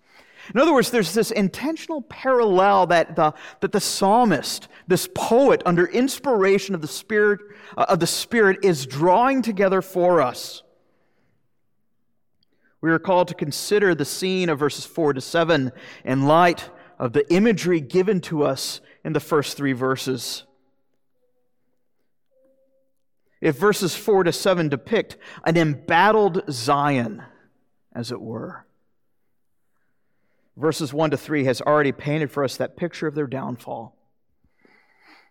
In 0.54 0.60
other 0.60 0.72
words, 0.72 0.90
there's 0.90 1.12
this 1.12 1.32
intentional 1.32 2.02
parallel 2.02 2.86
that 2.86 3.16
the, 3.16 3.34
that 3.60 3.72
the 3.72 3.80
psalmist, 3.80 4.68
this 4.86 5.08
poet, 5.14 5.62
under 5.66 5.86
inspiration 5.86 6.74
of 6.74 6.80
the 6.80 6.88
Spirit, 6.88 7.40
uh, 7.76 7.86
of 7.88 8.00
the 8.00 8.06
Spirit, 8.06 8.58
is 8.62 8.86
drawing 8.86 9.42
together 9.42 9.82
for 9.82 10.22
us. 10.22 10.62
We 12.80 12.90
are 12.90 12.98
called 12.98 13.28
to 13.28 13.34
consider 13.34 13.94
the 13.94 14.04
scene 14.04 14.48
of 14.48 14.58
verses 14.58 14.84
4 14.84 15.14
to 15.14 15.20
7 15.20 15.72
in 16.04 16.26
light 16.26 16.70
of 16.98 17.12
the 17.12 17.30
imagery 17.32 17.80
given 17.80 18.20
to 18.22 18.44
us 18.44 18.80
in 19.04 19.12
the 19.12 19.20
first 19.20 19.56
three 19.56 19.72
verses. 19.72 20.44
If 23.40 23.56
verses 23.56 23.94
4 23.94 24.24
to 24.24 24.32
7 24.32 24.68
depict 24.68 25.16
an 25.44 25.56
embattled 25.56 26.42
Zion, 26.50 27.22
as 27.92 28.12
it 28.12 28.20
were, 28.20 28.66
verses 30.56 30.92
1 30.92 31.10
to 31.10 31.16
3 31.16 31.44
has 31.44 31.60
already 31.60 31.92
painted 31.92 32.30
for 32.30 32.44
us 32.44 32.56
that 32.56 32.76
picture 32.76 33.06
of 33.06 33.14
their 33.14 33.26
downfall. 33.26 33.96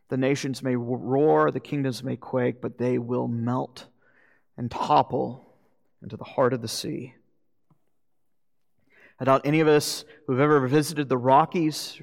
The 0.09 0.17
nations 0.17 0.63
may 0.63 0.75
roar, 0.75 1.51
the 1.51 1.59
kingdoms 1.59 2.01
may 2.01 2.15
quake, 2.15 2.61
but 2.61 2.77
they 2.77 2.97
will 2.97 3.27
melt 3.27 3.87
and 4.57 4.71
topple 4.71 5.45
into 6.01 6.15
the 6.15 6.23
heart 6.23 6.53
of 6.53 6.61
the 6.61 6.67
sea. 6.69 7.13
I 9.19 9.25
doubt 9.25 9.41
any 9.45 9.59
of 9.61 9.67
us 9.67 10.05
who've 10.25 10.39
ever 10.39 10.67
visited 10.67 11.09
the 11.09 11.17
Rockies 11.17 11.99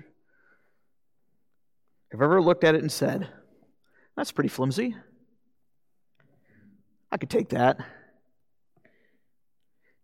have 2.10 2.22
ever 2.22 2.42
looked 2.42 2.64
at 2.64 2.74
it 2.74 2.82
and 2.82 2.90
said, 2.90 3.28
That's 4.16 4.32
pretty 4.32 4.48
flimsy. 4.48 4.96
I 7.12 7.16
could 7.16 7.30
take 7.30 7.50
that. 7.50 7.78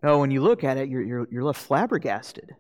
No, 0.02 0.18
when 0.18 0.30
you 0.30 0.40
look 0.40 0.64
at 0.64 0.76
it, 0.76 0.88
you're, 0.88 1.02
you're, 1.02 1.28
you're 1.30 1.44
left 1.44 1.60
flabbergasted. 1.60 2.54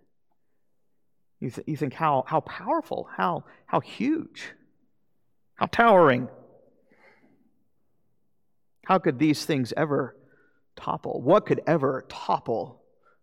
You, 1.38 1.50
th- 1.50 1.66
you 1.66 1.76
think 1.76 1.94
how, 1.94 2.24
how 2.26 2.40
powerful, 2.40 3.08
how, 3.16 3.44
how 3.66 3.80
huge, 3.80 4.52
how 5.54 5.66
towering. 5.66 6.28
How 8.84 8.98
could 8.98 9.18
these 9.18 9.44
things 9.44 9.72
ever 9.76 10.16
topple? 10.76 11.22
What 11.22 11.46
could 11.46 11.62
ever 11.66 12.04
topple 12.08 12.79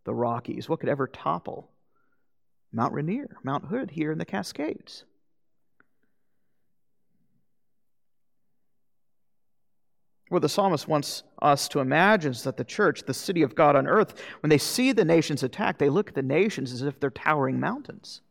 the 0.08 0.16
Rockies. 0.16 0.68
What 0.68 0.80
could 0.80 0.90
ever 0.90 1.06
topple 1.06 1.70
Mount 2.72 2.94
Rainier, 2.94 3.38
Mount 3.44 3.66
Hood 3.66 3.92
here 3.92 4.12
in 4.12 4.18
the 4.18 4.26
Cascades? 4.26 5.04
What 10.30 10.42
the 10.42 10.50
psalmist 10.50 10.88
wants 10.88 11.24
us 11.42 11.68
to 11.70 11.80
imagine 11.80 12.34
that 12.44 12.56
the 12.58 12.64
church, 12.64 13.04
the 13.04 13.14
city 13.14 13.44
of 13.44 13.54
God 13.54 13.76
on 13.76 13.86
earth, 13.86 14.22
when 14.42 14.50
they 14.50 14.58
see 14.58 14.94
the 14.94 15.06
nations 15.06 15.44
attacked, 15.44 15.80
they 15.80 15.90
look 15.90 16.10
at 16.10 16.16
the 16.16 16.22
nations 16.22 16.72
as 16.72 16.82
if 16.82 17.00
they're 17.00 17.10
towering 17.10 17.60
mountains. 17.60 18.22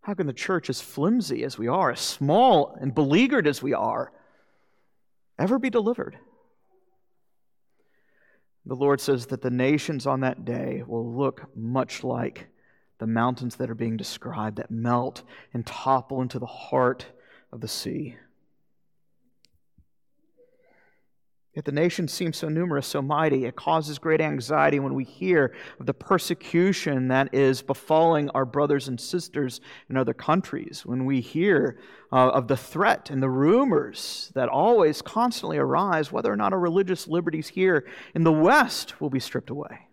How 0.00 0.14
can 0.14 0.26
the 0.26 0.32
church, 0.32 0.68
as 0.68 0.80
flimsy 0.80 1.44
as 1.44 1.58
we 1.58 1.68
are, 1.68 1.92
as 1.92 2.00
small 2.00 2.76
and 2.80 2.94
beleaguered 2.94 3.46
as 3.46 3.62
we 3.62 3.72
are, 3.72 4.12
ever 5.38 5.60
be 5.60 5.70
delivered? 5.70 6.18
The 8.68 8.76
Lord 8.76 9.00
says 9.00 9.26
that 9.26 9.40
the 9.40 9.50
nations 9.50 10.06
on 10.06 10.20
that 10.20 10.44
day 10.44 10.82
will 10.86 11.10
look 11.10 11.56
much 11.56 12.04
like 12.04 12.48
the 12.98 13.06
mountains 13.06 13.56
that 13.56 13.70
are 13.70 13.74
being 13.74 13.96
described 13.96 14.58
that 14.58 14.70
melt 14.70 15.22
and 15.54 15.64
topple 15.64 16.20
into 16.20 16.38
the 16.38 16.44
heart 16.44 17.06
of 17.50 17.62
the 17.62 17.68
sea. 17.68 18.16
Yet 21.58 21.64
the 21.64 21.72
nations 21.72 22.12
seem 22.12 22.32
so 22.32 22.48
numerous, 22.48 22.86
so 22.86 23.02
mighty. 23.02 23.44
It 23.44 23.56
causes 23.56 23.98
great 23.98 24.20
anxiety 24.20 24.78
when 24.78 24.94
we 24.94 25.02
hear 25.02 25.56
of 25.80 25.86
the 25.86 25.92
persecution 25.92 27.08
that 27.08 27.34
is 27.34 27.62
befalling 27.62 28.30
our 28.30 28.44
brothers 28.44 28.86
and 28.86 29.00
sisters 29.00 29.60
in 29.90 29.96
other 29.96 30.14
countries, 30.14 30.86
when 30.86 31.04
we 31.04 31.20
hear 31.20 31.80
uh, 32.12 32.28
of 32.28 32.46
the 32.46 32.56
threat 32.56 33.10
and 33.10 33.20
the 33.20 33.28
rumors 33.28 34.30
that 34.36 34.48
always 34.48 35.02
constantly 35.02 35.58
arise 35.58 36.12
whether 36.12 36.32
or 36.32 36.36
not 36.36 36.52
our 36.52 36.60
religious 36.60 37.08
liberties 37.08 37.48
here 37.48 37.84
in 38.14 38.22
the 38.22 38.30
West 38.30 39.00
will 39.00 39.10
be 39.10 39.18
stripped 39.18 39.50
away. 39.50 39.88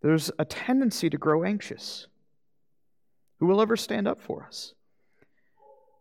There's 0.00 0.32
a 0.40 0.44
tendency 0.44 1.08
to 1.08 1.18
grow 1.18 1.44
anxious. 1.44 2.08
Who 3.38 3.46
will 3.46 3.60
ever 3.60 3.76
stand 3.76 4.08
up 4.08 4.20
for 4.20 4.42
us? 4.42 4.74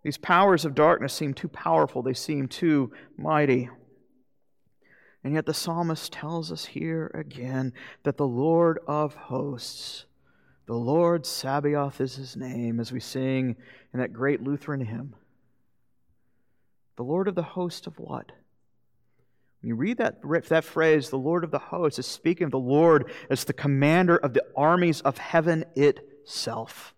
These 0.03 0.17
powers 0.17 0.65
of 0.65 0.75
darkness 0.75 1.13
seem 1.13 1.33
too 1.33 1.47
powerful, 1.47 2.01
they 2.01 2.13
seem 2.13 2.47
too 2.47 2.91
mighty. 3.17 3.69
And 5.23 5.35
yet 5.35 5.45
the 5.45 5.53
psalmist 5.53 6.11
tells 6.11 6.51
us 6.51 6.65
here 6.65 7.11
again 7.13 7.73
that 8.03 8.17
the 8.17 8.27
Lord 8.27 8.79
of 8.87 9.13
hosts, 9.13 10.05
the 10.65 10.73
Lord 10.73 11.25
Sabaoth 11.25 12.01
is 12.01 12.15
his 12.15 12.35
name, 12.35 12.79
as 12.79 12.91
we 12.91 12.99
sing 12.99 13.55
in 13.93 13.99
that 13.99 14.13
great 14.13 14.41
Lutheran 14.41 14.83
hymn. 14.83 15.15
The 16.95 17.03
Lord 17.03 17.27
of 17.27 17.35
the 17.35 17.43
host 17.43 17.85
of 17.85 17.99
what? 17.99 18.31
When 19.61 19.69
you 19.69 19.75
read 19.75 19.97
that, 19.97 20.21
that 20.49 20.63
phrase, 20.63 21.09
the 21.09 21.17
Lord 21.17 21.43
of 21.43 21.51
the 21.51 21.59
hosts, 21.59 21.99
is 21.99 22.07
speaking 22.07 22.45
of 22.45 22.51
the 22.51 22.57
Lord 22.59 23.11
as 23.29 23.43
the 23.43 23.53
commander 23.53 24.17
of 24.17 24.33
the 24.33 24.43
armies 24.55 25.01
of 25.01 25.19
heaven 25.19 25.65
itself. 25.75 26.95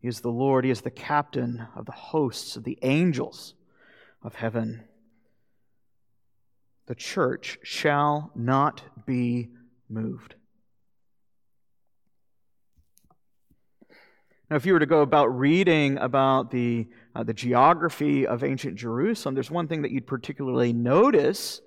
He 0.00 0.08
is 0.08 0.20
the 0.20 0.30
Lord, 0.30 0.64
He 0.64 0.70
is 0.70 0.80
the 0.80 0.90
captain 0.90 1.66
of 1.76 1.86
the 1.86 1.92
hosts 1.92 2.56
of 2.56 2.64
the 2.64 2.78
angels 2.82 3.54
of 4.22 4.34
heaven. 4.34 4.84
The 6.86 6.94
church 6.94 7.58
shall 7.62 8.32
not 8.34 8.82
be 9.06 9.50
moved. 9.88 10.34
Now, 14.50 14.56
if 14.56 14.66
you 14.66 14.72
were 14.72 14.80
to 14.80 14.86
go 14.86 15.02
about 15.02 15.26
reading 15.26 15.96
about 15.98 16.50
the, 16.50 16.88
uh, 17.14 17.22
the 17.22 17.32
geography 17.32 18.26
of 18.26 18.42
ancient 18.42 18.74
Jerusalem, 18.74 19.34
there's 19.34 19.50
one 19.50 19.68
thing 19.68 19.82
that 19.82 19.92
you'd 19.92 20.08
particularly 20.08 20.72
notice, 20.72 21.60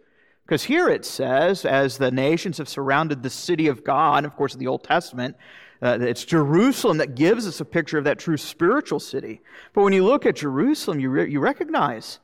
because 0.45 0.63
here 0.63 0.89
it 0.89 1.05
says, 1.05 1.63
as 1.63 1.97
the 1.97 2.11
nations 2.11 2.57
have 2.57 2.67
surrounded 2.67 3.23
the 3.23 3.29
city 3.29 3.67
of 3.67 3.85
God, 3.85 4.25
of 4.25 4.35
course, 4.35 4.53
in 4.53 4.59
the 4.59 4.67
Old 4.67 4.83
Testament, 4.83 5.37
uh, 5.83 5.97
it's 5.99 6.23
Jerusalem 6.23 6.97
that 6.99 7.15
gives 7.15 7.45
us 7.45 7.59
a 7.59 7.65
picture 7.65 7.97
of 7.97 8.05
that 8.05 8.17
true 8.17 8.37
spiritual 8.37 9.01
city. 9.01 9.41
But 9.73 9.83
when 9.83 9.91
you 9.91 10.05
look 10.05 10.25
at 10.25 10.37
Jerusalem, 10.37 11.01
you, 11.01 11.09
re- 11.09 11.29
you 11.29 11.41
recognize 11.41 12.19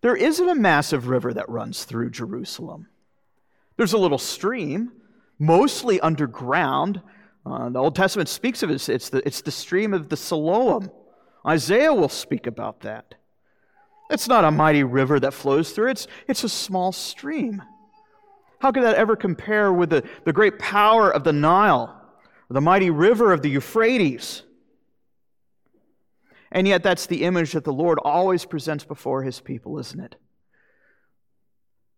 there 0.00 0.16
isn't 0.16 0.48
a 0.48 0.54
massive 0.54 1.08
river 1.08 1.34
that 1.34 1.48
runs 1.48 1.84
through 1.84 2.10
Jerusalem. 2.10 2.88
There's 3.76 3.92
a 3.92 3.98
little 3.98 4.18
stream, 4.18 4.92
mostly 5.38 6.00
underground. 6.00 7.02
Uh, 7.44 7.68
the 7.68 7.78
Old 7.78 7.94
Testament 7.94 8.30
speaks 8.30 8.62
of 8.62 8.70
it. 8.70 8.88
It's 8.88 9.10
the, 9.10 9.26
it's 9.26 9.42
the 9.42 9.50
stream 9.50 9.92
of 9.92 10.08
the 10.08 10.16
Siloam. 10.16 10.90
Isaiah 11.46 11.92
will 11.92 12.08
speak 12.08 12.46
about 12.46 12.80
that. 12.80 13.14
It's 14.10 14.28
not 14.28 14.44
a 14.44 14.50
mighty 14.50 14.84
river 14.84 15.20
that 15.20 15.34
flows 15.34 15.72
through, 15.72 15.90
it's, 15.90 16.06
it's 16.28 16.44
a 16.44 16.48
small 16.48 16.92
stream. 16.92 17.62
How 18.58 18.72
could 18.72 18.84
that 18.84 18.94
ever 18.94 19.16
compare 19.16 19.70
with 19.70 19.90
the, 19.90 20.04
the 20.24 20.32
great 20.32 20.58
power 20.58 21.10
of 21.10 21.24
the 21.24 21.32
Nile? 21.32 22.01
The 22.52 22.60
mighty 22.60 22.90
river 22.90 23.32
of 23.32 23.42
the 23.42 23.50
Euphrates. 23.50 24.42
And 26.50 26.68
yet, 26.68 26.82
that's 26.82 27.06
the 27.06 27.24
image 27.24 27.52
that 27.52 27.64
the 27.64 27.72
Lord 27.72 27.98
always 28.04 28.44
presents 28.44 28.84
before 28.84 29.22
his 29.22 29.40
people, 29.40 29.78
isn't 29.78 30.00
it? 30.00 30.16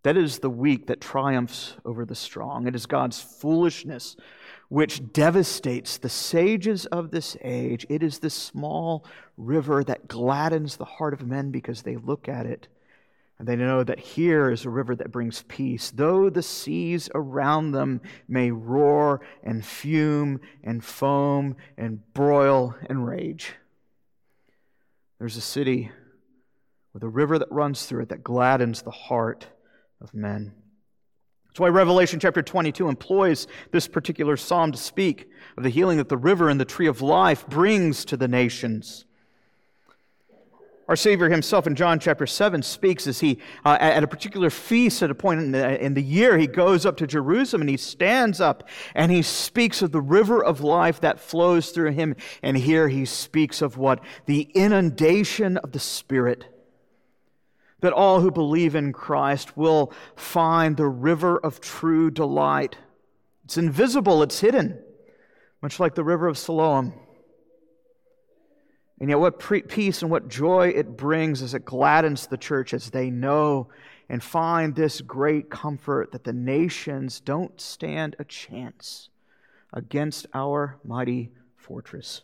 That 0.05 0.17
is 0.17 0.39
the 0.39 0.51
weak 0.51 0.87
that 0.87 1.01
triumphs 1.01 1.75
over 1.85 2.05
the 2.05 2.15
strong. 2.15 2.67
It 2.67 2.77
is 2.77 2.87
God's 2.87 3.21
foolishness 3.21 4.17
which 4.69 5.13
devastates 5.13 5.99
the 5.99 6.09
sages 6.09 6.87
of 6.87 7.11
this 7.11 7.37
age. 7.43 7.87
It 7.89 8.03
is 8.03 8.19
this 8.19 8.35
small 8.35 9.07
river 9.37 9.83
that 9.85 10.09
gladdens 10.09 10.77
the 10.77 10.85
heart 10.85 11.15
of 11.15 11.27
men 11.27 11.51
because 11.51 11.83
they 11.83 11.97
look 11.97 12.29
at 12.29 12.47
it 12.47 12.69
and 13.45 13.61
they 13.61 13.63
know 13.63 13.85
that 13.85 14.01
here 14.01 14.51
is 14.51 14.65
a 14.65 14.71
river 14.71 14.97
that 14.97 15.13
brings 15.13 15.43
peace, 15.43 15.91
though 15.91 16.31
the 16.31 16.43
seas 16.43 17.11
around 17.15 17.73
them 17.73 18.01
may 18.27 18.51
roar 18.51 19.21
and 19.43 19.63
fume 19.63 20.41
and 20.63 20.83
foam 20.83 21.55
and 21.77 22.01
broil 22.15 22.75
and 22.89 23.07
rage. 23.07 23.53
There's 25.19 25.37
a 25.37 25.43
city 25.43 25.91
with 26.95 27.03
a 27.03 27.09
river 27.09 27.39
that 27.39 27.53
runs 27.53 27.85
through 27.85 28.05
it 28.05 28.09
that 28.09 28.25
gladdens 28.25 28.81
the 28.81 28.91
heart 28.91 29.47
of 30.01 30.15
men. 30.15 30.55
That's 31.47 31.61
why 31.61 31.69
Revelation 31.69 32.21
chapter 32.21 32.41
22 32.41 32.89
employs 32.89 33.47
this 33.73 33.87
particular 33.87 34.39
psalm 34.39 34.73
to 34.73 34.79
speak 34.79 35.29
of 35.59 35.65
the 35.65 35.69
healing 35.69 35.99
that 35.99 36.09
the 36.09 36.17
river 36.17 36.49
and 36.49 36.59
the 36.59 36.65
tree 36.65 36.87
of 36.87 37.03
life 37.03 37.47
brings 37.47 38.07
to 38.07 38.17
the 38.17 38.27
nations. 38.27 39.05
Our 40.87 40.97
Savior 40.97 41.31
himself 41.31 41.67
in 41.67 41.75
John 41.77 41.99
chapter 41.99 42.27
7 42.27 42.63
speaks 42.63 43.07
as 43.07 43.21
he, 43.21 43.39
uh, 43.65 43.79
at 43.81 44.05
a 44.05 44.07
particular 44.07 44.51
feast 44.51 45.03
at 45.03 45.11
a 45.11 45.15
point 45.15 45.41
in 45.41 45.53
the, 45.53 45.83
in 45.83 45.95
the 45.95 46.03
year, 46.03 46.37
he 46.37 46.47
goes 46.47 46.85
up 46.85 46.99
to 46.99 47.07
Jerusalem 47.07 47.63
and 47.63 47.71
he 47.71 47.79
stands 47.79 48.39
up 48.39 48.69
and 48.95 49.11
he 49.11 49.23
speaks 49.23 49.81
of 49.81 49.93
the 49.93 50.01
river 50.03 50.45
of 50.45 50.61
life 50.61 51.01
that 51.01 51.21
flows 51.21 51.71
through 51.71 51.93
him. 51.93 52.17
And 52.43 52.57
here 52.57 52.89
he 52.89 53.07
speaks 53.07 53.63
of 53.63 53.79
what? 53.79 54.01
The 54.27 54.43
inundation 54.55 55.57
of 55.57 55.73
the 55.73 55.81
Spirit. 55.81 56.45
That 57.81 57.95
all 57.95 58.21
who 58.21 58.31
believe 58.31 58.75
in 58.75 58.93
Christ 58.93 59.57
will 59.57 59.91
find 60.17 60.77
the 60.77 60.87
river 60.87 61.39
of 61.39 61.63
true 61.63 62.11
delight. 62.11 62.77
It's 63.45 63.57
invisible, 63.57 64.23
it's 64.23 64.41
hidden, 64.41 64.79
much 65.63 65.81
like 65.81 65.95
the 65.95 66.05
river 66.05 66.29
of 66.29 66.37
Siloam. 66.37 66.93
And 69.01 69.11
yet, 69.11 69.19
what 69.19 69.41
pre- 69.41 69.63
peace 69.63 70.03
and 70.03 70.11
what 70.11 70.29
joy 70.29 70.69
it 70.69 70.97
brings 70.97 71.43
as 71.43 71.55
it 71.55 71.65
gladdens 71.65 72.27
the 72.27 72.37
church 72.37 72.73
as 72.73 72.91
they 72.91 73.11
know 73.11 73.69
and 74.09 74.23
find 74.23 74.75
this 74.75 75.01
great 75.01 75.51
comfort 75.51 76.13
that 76.13 76.25
the 76.25 76.33
nations 76.33 77.21
don't 77.21 77.61
stand 77.61 78.15
a 78.19 78.25
chance 78.25 79.09
against 79.73 80.27
our 80.33 80.79
mighty 80.85 81.33
fortress. 81.57 82.23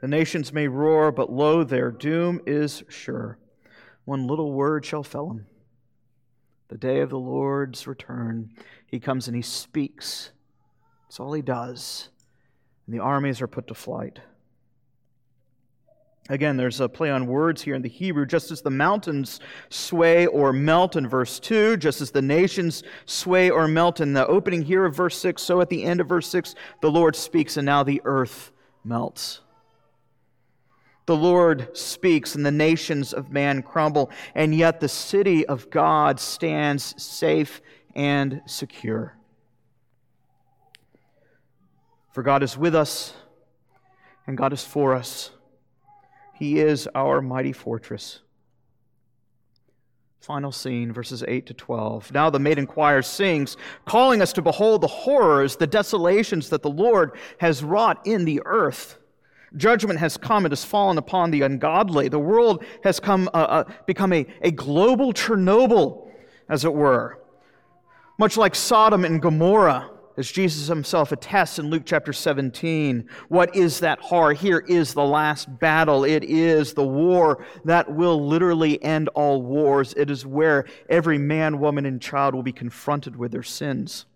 The 0.00 0.08
nations 0.08 0.52
may 0.52 0.68
roar, 0.68 1.10
but 1.10 1.30
lo, 1.30 1.64
their 1.64 1.90
doom 1.90 2.40
is 2.46 2.84
sure. 2.88 3.38
One 4.04 4.26
little 4.26 4.52
word 4.52 4.84
shall 4.84 5.02
fell 5.02 5.28
them. 5.28 5.46
The 6.68 6.78
day 6.78 7.00
of 7.00 7.10
the 7.10 7.18
Lord's 7.18 7.86
return, 7.86 8.50
he 8.86 9.00
comes 9.00 9.26
and 9.26 9.36
he 9.36 9.42
speaks 9.42 10.30
that's 11.08 11.20
all 11.20 11.32
he 11.32 11.40
does. 11.40 12.10
And 12.86 12.94
the 12.94 13.02
armies 13.02 13.40
are 13.40 13.46
put 13.46 13.66
to 13.68 13.74
flight. 13.74 14.18
Again, 16.28 16.58
there's 16.58 16.80
a 16.80 16.88
play 16.90 17.10
on 17.10 17.26
words 17.26 17.62
here 17.62 17.74
in 17.74 17.80
the 17.80 17.88
Hebrew. 17.88 18.26
Just 18.26 18.50
as 18.50 18.60
the 18.60 18.70
mountains 18.70 19.40
sway 19.70 20.26
or 20.26 20.52
melt 20.52 20.96
in 20.96 21.08
verse 21.08 21.40
2, 21.40 21.78
just 21.78 22.02
as 22.02 22.10
the 22.10 22.20
nations 22.20 22.82
sway 23.06 23.48
or 23.48 23.66
melt 23.66 24.00
in 24.00 24.12
the 24.12 24.26
opening 24.26 24.60
here 24.60 24.84
of 24.84 24.94
verse 24.94 25.18
6, 25.18 25.40
so 25.40 25.62
at 25.62 25.70
the 25.70 25.82
end 25.82 26.02
of 26.02 26.08
verse 26.08 26.28
6, 26.28 26.54
the 26.82 26.90
Lord 26.90 27.16
speaks 27.16 27.56
and 27.56 27.64
now 27.64 27.82
the 27.82 28.02
earth 28.04 28.52
melts. 28.84 29.40
The 31.06 31.16
Lord 31.16 31.74
speaks 31.74 32.34
and 32.34 32.44
the 32.44 32.52
nations 32.52 33.14
of 33.14 33.32
man 33.32 33.62
crumble, 33.62 34.10
and 34.34 34.54
yet 34.54 34.80
the 34.80 34.88
city 34.90 35.46
of 35.46 35.70
God 35.70 36.20
stands 36.20 37.02
safe 37.02 37.62
and 37.94 38.42
secure. 38.44 39.17
For 42.18 42.24
God 42.24 42.42
is 42.42 42.58
with 42.58 42.74
us, 42.74 43.14
and 44.26 44.36
God 44.36 44.52
is 44.52 44.64
for 44.64 44.92
us. 44.92 45.30
He 46.34 46.58
is 46.58 46.88
our 46.92 47.22
mighty 47.22 47.52
fortress. 47.52 48.18
Final 50.18 50.50
scene, 50.50 50.92
verses 50.92 51.22
8 51.28 51.46
to 51.46 51.54
12. 51.54 52.10
Now 52.10 52.28
the 52.28 52.40
maiden 52.40 52.66
choir 52.66 53.02
sings, 53.02 53.56
calling 53.84 54.20
us 54.20 54.32
to 54.32 54.42
behold 54.42 54.80
the 54.80 54.88
horrors, 54.88 55.54
the 55.54 55.68
desolations 55.68 56.48
that 56.48 56.62
the 56.62 56.70
Lord 56.70 57.12
has 57.38 57.62
wrought 57.62 58.04
in 58.04 58.24
the 58.24 58.42
earth. 58.44 58.98
Judgment 59.56 60.00
has 60.00 60.16
come, 60.16 60.44
it 60.44 60.50
has 60.50 60.64
fallen 60.64 60.98
upon 60.98 61.30
the 61.30 61.42
ungodly. 61.42 62.08
The 62.08 62.18
world 62.18 62.64
has 62.82 62.98
come, 62.98 63.30
uh, 63.32 63.36
uh, 63.36 63.64
become 63.86 64.12
a, 64.12 64.26
a 64.42 64.50
global 64.50 65.12
Chernobyl, 65.12 66.08
as 66.48 66.64
it 66.64 66.74
were. 66.74 67.22
Much 68.18 68.36
like 68.36 68.56
Sodom 68.56 69.04
and 69.04 69.22
Gomorrah, 69.22 69.88
as 70.18 70.30
Jesus 70.30 70.66
himself 70.66 71.12
attests 71.12 71.60
in 71.60 71.70
Luke 71.70 71.84
chapter 71.86 72.12
17, 72.12 73.08
what 73.28 73.54
is 73.54 73.78
that 73.78 74.00
horror? 74.00 74.32
Here 74.32 74.64
is 74.66 74.92
the 74.92 75.04
last 75.04 75.60
battle. 75.60 76.02
It 76.02 76.24
is 76.24 76.74
the 76.74 76.86
war 76.86 77.46
that 77.64 77.94
will 77.94 78.26
literally 78.26 78.82
end 78.82 79.08
all 79.10 79.40
wars. 79.40 79.94
It 79.96 80.10
is 80.10 80.26
where 80.26 80.64
every 80.90 81.18
man, 81.18 81.60
woman, 81.60 81.86
and 81.86 82.02
child 82.02 82.34
will 82.34 82.42
be 82.42 82.52
confronted 82.52 83.14
with 83.14 83.30
their 83.30 83.44
sins. 83.44 84.06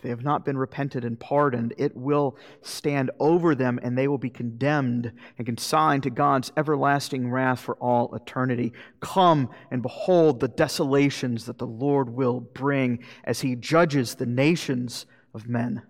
If 0.00 0.04
they 0.04 0.08
have 0.08 0.24
not 0.24 0.46
been 0.46 0.56
repented 0.56 1.04
and 1.04 1.20
pardoned, 1.20 1.74
it 1.76 1.94
will 1.94 2.38
stand 2.62 3.10
over 3.20 3.54
them 3.54 3.78
and 3.82 3.98
they 3.98 4.08
will 4.08 4.16
be 4.16 4.30
condemned 4.30 5.12
and 5.36 5.46
consigned 5.46 6.04
to 6.04 6.08
God's 6.08 6.50
everlasting 6.56 7.30
wrath 7.30 7.60
for 7.60 7.74
all 7.74 8.14
eternity. 8.14 8.72
Come 9.00 9.50
and 9.70 9.82
behold 9.82 10.40
the 10.40 10.48
desolations 10.48 11.44
that 11.44 11.58
the 11.58 11.66
Lord 11.66 12.08
will 12.08 12.40
bring 12.40 13.04
as 13.24 13.42
he 13.42 13.54
judges 13.54 14.14
the 14.14 14.24
nations 14.24 15.04
of 15.34 15.46
men. 15.46 15.82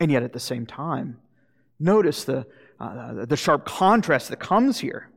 And 0.00 0.10
yet, 0.10 0.22
at 0.22 0.32
the 0.32 0.40
same 0.40 0.64
time, 0.64 1.18
notice 1.78 2.24
the, 2.24 2.46
uh, 2.80 3.26
the 3.26 3.36
sharp 3.36 3.66
contrast 3.66 4.30
that 4.30 4.40
comes 4.40 4.78
here. 4.78 5.10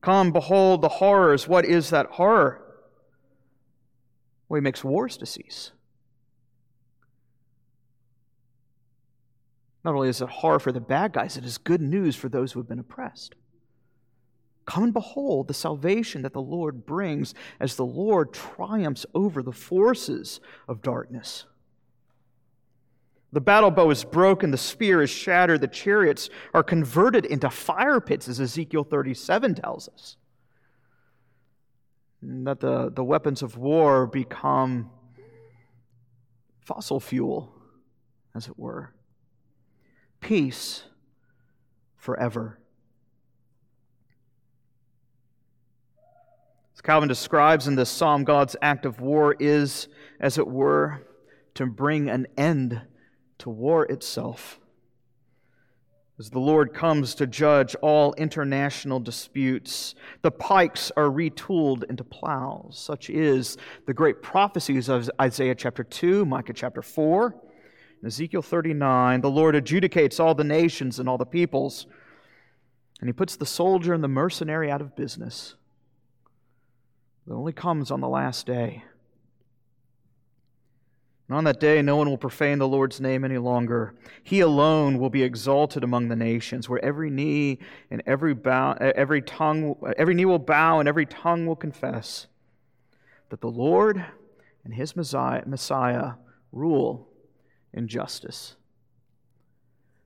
Come, 0.00 0.32
behold 0.32 0.80
the 0.80 0.88
horrors. 0.88 1.46
What 1.46 1.66
is 1.66 1.90
that 1.90 2.06
horror? 2.06 2.64
Well, 4.48 4.56
he 4.56 4.62
makes 4.62 4.82
wars 4.82 5.16
to 5.18 5.26
cease. 5.26 5.72
Not 9.84 9.94
only 9.94 10.08
is 10.08 10.20
it 10.20 10.28
horror 10.28 10.58
for 10.58 10.72
the 10.72 10.80
bad 10.80 11.12
guys, 11.12 11.36
it 11.36 11.44
is 11.44 11.58
good 11.58 11.80
news 11.80 12.16
for 12.16 12.28
those 12.28 12.52
who 12.52 12.60
have 12.60 12.68
been 12.68 12.78
oppressed. 12.78 13.34
Come 14.66 14.84
and 14.84 14.92
behold 14.92 15.48
the 15.48 15.54
salvation 15.54 16.22
that 16.22 16.34
the 16.34 16.42
Lord 16.42 16.84
brings 16.84 17.34
as 17.58 17.76
the 17.76 17.86
Lord 17.86 18.34
triumphs 18.34 19.06
over 19.14 19.42
the 19.42 19.52
forces 19.52 20.40
of 20.66 20.82
darkness. 20.82 21.46
The 23.32 23.40
battle 23.40 23.70
bow 23.70 23.90
is 23.90 24.04
broken, 24.04 24.50
the 24.50 24.58
spear 24.58 25.02
is 25.02 25.10
shattered, 25.10 25.60
the 25.60 25.68
chariots 25.68 26.28
are 26.54 26.62
converted 26.62 27.24
into 27.24 27.48
fire 27.50 28.00
pits, 28.00 28.28
as 28.28 28.40
Ezekiel 28.40 28.84
37 28.84 29.54
tells 29.54 29.88
us 29.88 30.16
that 32.22 32.60
the, 32.60 32.90
the 32.90 33.04
weapons 33.04 33.42
of 33.42 33.56
war 33.56 34.06
become 34.06 34.90
fossil 36.60 37.00
fuel, 37.00 37.52
as 38.34 38.48
it 38.48 38.58
were. 38.58 38.92
Peace 40.20 40.84
forever. 41.96 42.58
As 46.74 46.80
Calvin 46.80 47.08
describes 47.08 47.66
in 47.66 47.76
this 47.76 47.90
psalm, 47.90 48.24
God's 48.24 48.56
act 48.62 48.84
of 48.84 49.00
war 49.00 49.34
is, 49.38 49.88
as 50.20 50.38
it 50.38 50.46
were, 50.46 51.06
to 51.54 51.66
bring 51.66 52.08
an 52.08 52.26
end 52.36 52.82
to 53.38 53.50
war 53.50 53.84
itself 53.86 54.60
as 56.18 56.30
the 56.30 56.40
Lord 56.40 56.74
comes 56.74 57.14
to 57.14 57.26
judge 57.28 57.76
all 57.76 58.12
international 58.14 58.98
disputes. 58.98 59.94
The 60.22 60.32
pikes 60.32 60.90
are 60.96 61.04
retooled 61.04 61.84
into 61.84 62.02
plows. 62.02 62.76
Such 62.76 63.08
is 63.08 63.56
the 63.86 63.94
great 63.94 64.20
prophecies 64.20 64.88
of 64.88 65.08
Isaiah 65.20 65.54
chapter 65.54 65.84
2, 65.84 66.24
Micah 66.24 66.52
chapter 66.52 66.82
4, 66.82 67.26
and 68.00 68.06
Ezekiel 68.06 68.42
39. 68.42 69.20
The 69.20 69.30
Lord 69.30 69.54
adjudicates 69.54 70.18
all 70.18 70.34
the 70.34 70.42
nations 70.42 70.98
and 70.98 71.08
all 71.08 71.18
the 71.18 71.24
peoples, 71.24 71.86
and 73.00 73.08
he 73.08 73.12
puts 73.12 73.36
the 73.36 73.46
soldier 73.46 73.94
and 73.94 74.02
the 74.02 74.08
mercenary 74.08 74.72
out 74.72 74.80
of 74.80 74.96
business. 74.96 75.54
It 77.28 77.32
only 77.32 77.52
comes 77.52 77.92
on 77.92 78.00
the 78.00 78.08
last 78.08 78.44
day. 78.44 78.82
And 81.28 81.36
on 81.36 81.44
that 81.44 81.60
day, 81.60 81.82
no 81.82 81.96
one 81.96 82.08
will 82.08 82.16
profane 82.16 82.58
the 82.58 82.66
Lord's 82.66 83.00
name 83.00 83.22
any 83.22 83.36
longer. 83.36 83.94
He 84.24 84.40
alone 84.40 84.98
will 84.98 85.10
be 85.10 85.22
exalted 85.22 85.84
among 85.84 86.08
the 86.08 86.16
nations, 86.16 86.68
where 86.68 86.82
every 86.82 87.10
knee 87.10 87.58
and 87.90 88.02
every 88.06 88.32
bow, 88.34 88.72
every 88.80 89.20
tongue, 89.20 89.76
every 89.98 90.14
knee 90.14 90.24
will 90.24 90.38
bow 90.38 90.80
and 90.80 90.88
every 90.88 91.04
tongue 91.04 91.44
will 91.44 91.56
confess 91.56 92.28
that 93.28 93.42
the 93.42 93.50
Lord 93.50 94.04
and 94.64 94.72
His 94.72 94.96
Messiah, 94.96 96.14
rule 96.50 97.08
in 97.74 97.88
justice. 97.88 98.56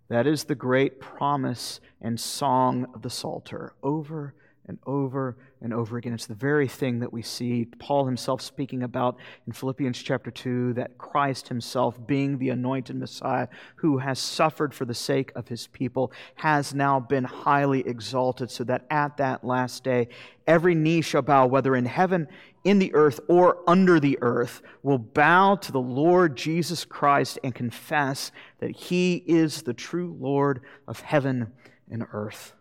That 0.08 0.26
is 0.26 0.44
the 0.44 0.56
great 0.56 1.00
promise 1.00 1.80
and 2.00 2.18
song 2.18 2.86
of 2.94 3.02
the 3.02 3.10
Psalter, 3.10 3.74
over 3.82 4.34
and 4.72 4.78
over 4.86 5.36
and 5.60 5.74
over 5.74 5.98
again. 5.98 6.14
It's 6.14 6.26
the 6.26 6.34
very 6.34 6.66
thing 6.66 7.00
that 7.00 7.12
we 7.12 7.20
see 7.20 7.66
Paul 7.78 8.06
himself 8.06 8.40
speaking 8.40 8.82
about 8.82 9.18
in 9.46 9.52
Philippians 9.52 10.02
chapter 10.02 10.30
2 10.30 10.72
that 10.74 10.96
Christ 10.96 11.48
himself, 11.48 12.04
being 12.06 12.38
the 12.38 12.48
anointed 12.48 12.96
Messiah 12.96 13.48
who 13.76 13.98
has 13.98 14.18
suffered 14.18 14.72
for 14.72 14.86
the 14.86 14.94
sake 14.94 15.30
of 15.36 15.48
his 15.48 15.66
people, 15.66 16.10
has 16.36 16.72
now 16.72 16.98
been 16.98 17.24
highly 17.24 17.86
exalted, 17.86 18.50
so 18.50 18.64
that 18.64 18.86
at 18.90 19.18
that 19.18 19.44
last 19.44 19.84
day, 19.84 20.08
every 20.46 20.74
knee 20.74 21.02
shall 21.02 21.22
bow, 21.22 21.46
whether 21.46 21.76
in 21.76 21.84
heaven, 21.84 22.26
in 22.64 22.78
the 22.78 22.94
earth, 22.94 23.20
or 23.28 23.58
under 23.66 24.00
the 24.00 24.18
earth, 24.22 24.62
will 24.82 24.98
bow 24.98 25.56
to 25.56 25.70
the 25.70 25.80
Lord 25.80 26.34
Jesus 26.34 26.86
Christ 26.86 27.38
and 27.44 27.54
confess 27.54 28.32
that 28.60 28.70
he 28.70 29.22
is 29.26 29.62
the 29.62 29.74
true 29.74 30.16
Lord 30.18 30.62
of 30.88 31.00
heaven 31.00 31.52
and 31.90 32.06
earth. 32.14 32.54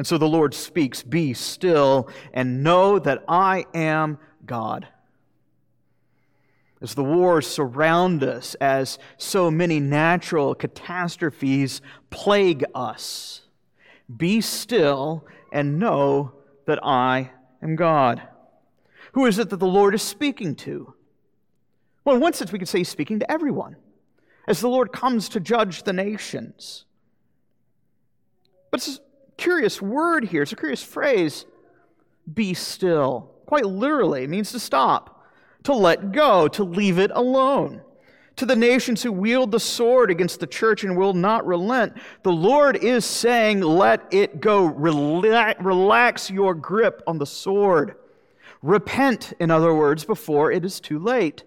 And 0.00 0.06
so 0.06 0.16
the 0.16 0.26
Lord 0.26 0.54
speaks, 0.54 1.02
Be 1.02 1.34
still 1.34 2.08
and 2.32 2.62
know 2.62 2.98
that 2.98 3.22
I 3.28 3.66
am 3.74 4.16
God. 4.46 4.88
As 6.80 6.94
the 6.94 7.04
wars 7.04 7.46
surround 7.46 8.24
us, 8.24 8.54
as 8.62 8.98
so 9.18 9.50
many 9.50 9.78
natural 9.78 10.54
catastrophes 10.54 11.82
plague 12.08 12.64
us, 12.74 13.42
be 14.16 14.40
still 14.40 15.26
and 15.52 15.78
know 15.78 16.32
that 16.64 16.82
I 16.82 17.32
am 17.62 17.76
God. 17.76 18.22
Who 19.12 19.26
is 19.26 19.38
it 19.38 19.50
that 19.50 19.58
the 19.58 19.66
Lord 19.66 19.94
is 19.94 20.00
speaking 20.00 20.54
to? 20.54 20.94
Well, 22.06 22.14
in 22.14 22.22
one 22.22 22.32
sense, 22.32 22.52
we 22.52 22.58
could 22.58 22.68
say 22.68 22.78
he's 22.78 22.88
speaking 22.88 23.18
to 23.18 23.30
everyone 23.30 23.76
as 24.48 24.62
the 24.62 24.68
Lord 24.70 24.92
comes 24.92 25.28
to 25.28 25.40
judge 25.40 25.82
the 25.82 25.92
nations. 25.92 26.86
But 28.70 28.80
curious 29.40 29.80
word 29.80 30.24
here. 30.24 30.42
It's 30.42 30.52
a 30.52 30.56
curious 30.56 30.82
phrase. 30.82 31.46
Be 32.32 32.54
still. 32.54 33.30
Quite 33.46 33.66
literally, 33.66 34.22
it 34.22 34.30
means 34.30 34.52
to 34.52 34.60
stop, 34.60 35.24
to 35.64 35.74
let 35.74 36.12
go, 36.12 36.46
to 36.48 36.62
leave 36.62 36.98
it 36.98 37.10
alone. 37.12 37.80
To 38.36 38.46
the 38.46 38.56
nations 38.56 39.02
who 39.02 39.12
wield 39.12 39.50
the 39.50 39.60
sword 39.60 40.10
against 40.10 40.40
the 40.40 40.46
church 40.46 40.84
and 40.84 40.96
will 40.96 41.14
not 41.14 41.46
relent, 41.46 41.94
the 42.22 42.32
Lord 42.32 42.76
is 42.76 43.04
saying, 43.04 43.60
Let 43.60 44.06
it 44.12 44.40
go. 44.40 44.64
Relax 44.66 46.30
your 46.30 46.54
grip 46.54 47.02
on 47.06 47.18
the 47.18 47.26
sword. 47.26 47.96
Repent, 48.62 49.32
in 49.40 49.50
other 49.50 49.74
words, 49.74 50.04
before 50.04 50.52
it 50.52 50.64
is 50.64 50.80
too 50.80 50.98
late. 50.98 51.44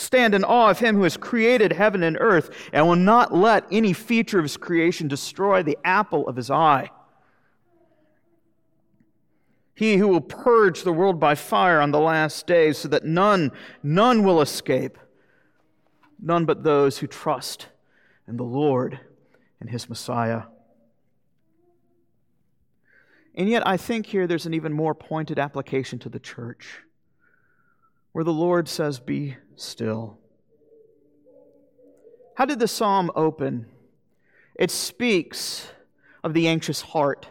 Stand 0.00 0.34
in 0.34 0.44
awe 0.44 0.70
of 0.70 0.78
him 0.78 0.96
who 0.96 1.02
has 1.02 1.18
created 1.18 1.72
heaven 1.72 2.02
and 2.02 2.16
earth 2.18 2.48
and 2.72 2.88
will 2.88 2.96
not 2.96 3.34
let 3.34 3.66
any 3.70 3.92
feature 3.92 4.38
of 4.38 4.44
his 4.44 4.56
creation 4.56 5.08
destroy 5.08 5.62
the 5.62 5.76
apple 5.84 6.26
of 6.26 6.36
his 6.36 6.50
eye. 6.50 6.88
He 9.74 9.98
who 9.98 10.08
will 10.08 10.22
purge 10.22 10.84
the 10.84 10.92
world 10.92 11.20
by 11.20 11.34
fire 11.34 11.82
on 11.82 11.90
the 11.90 12.00
last 12.00 12.46
day 12.46 12.72
so 12.72 12.88
that 12.88 13.04
none, 13.04 13.52
none 13.82 14.24
will 14.24 14.40
escape. 14.40 14.96
None 16.18 16.46
but 16.46 16.64
those 16.64 16.98
who 16.98 17.06
trust 17.06 17.68
in 18.26 18.38
the 18.38 18.42
Lord 18.42 19.00
and 19.60 19.68
his 19.68 19.86
Messiah. 19.86 20.44
And 23.34 23.50
yet, 23.50 23.66
I 23.66 23.76
think 23.76 24.06
here 24.06 24.26
there's 24.26 24.46
an 24.46 24.54
even 24.54 24.72
more 24.72 24.94
pointed 24.94 25.38
application 25.38 25.98
to 25.98 26.08
the 26.08 26.18
church 26.18 26.78
where 28.12 28.24
the 28.24 28.32
Lord 28.32 28.66
says, 28.66 28.98
Be 28.98 29.36
still. 29.60 30.18
How 32.34 32.44
did 32.46 32.58
the 32.58 32.68
psalm 32.68 33.10
open? 33.14 33.66
It 34.54 34.70
speaks 34.70 35.68
of 36.24 36.34
the 36.34 36.48
anxious 36.48 36.80
heart, 36.80 37.28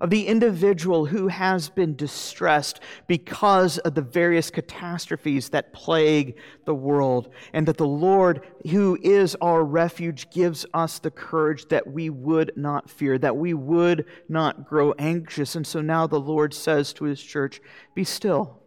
of 0.00 0.10
the 0.10 0.26
individual 0.26 1.06
who 1.06 1.28
has 1.28 1.68
been 1.68 1.96
distressed 1.96 2.80
because 3.06 3.78
of 3.78 3.94
the 3.94 4.02
various 4.02 4.50
catastrophes 4.50 5.48
that 5.50 5.72
plague 5.72 6.36
the 6.64 6.74
world, 6.74 7.32
and 7.52 7.66
that 7.66 7.78
the 7.78 7.86
Lord, 7.86 8.44
who 8.70 8.98
is 9.00 9.36
our 9.40 9.64
refuge, 9.64 10.30
gives 10.30 10.66
us 10.74 10.98
the 10.98 11.10
courage 11.10 11.66
that 11.68 11.86
we 11.86 12.10
would 12.10 12.52
not 12.56 12.90
fear, 12.90 13.16
that 13.18 13.36
we 13.36 13.54
would 13.54 14.04
not 14.28 14.68
grow 14.68 14.92
anxious. 14.98 15.54
And 15.54 15.66
so 15.66 15.80
now 15.80 16.06
the 16.06 16.20
Lord 16.20 16.52
says 16.52 16.92
to 16.94 17.04
his 17.04 17.22
church, 17.22 17.60
Be 17.94 18.04
still 18.04 18.60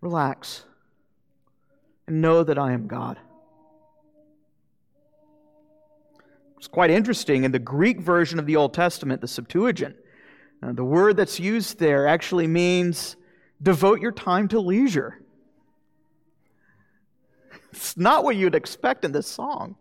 Relax 0.00 0.64
and 2.06 2.22
know 2.22 2.42
that 2.44 2.58
I 2.58 2.72
am 2.72 2.86
God. 2.86 3.18
It's 6.56 6.68
quite 6.68 6.90
interesting. 6.90 7.44
In 7.44 7.52
the 7.52 7.58
Greek 7.58 8.00
version 8.00 8.38
of 8.38 8.46
the 8.46 8.56
Old 8.56 8.74
Testament, 8.74 9.20
the 9.20 9.28
Septuagint, 9.28 9.96
uh, 10.62 10.72
the 10.72 10.84
word 10.84 11.16
that's 11.16 11.38
used 11.38 11.78
there 11.78 12.06
actually 12.06 12.48
means 12.48 13.16
devote 13.62 14.00
your 14.00 14.12
time 14.12 14.48
to 14.48 14.60
leisure. 14.60 15.20
It's 17.70 17.98
not 17.98 18.24
what 18.24 18.34
you'd 18.34 18.54
expect 18.54 19.04
in 19.04 19.12
this 19.12 19.26
song. 19.26 19.76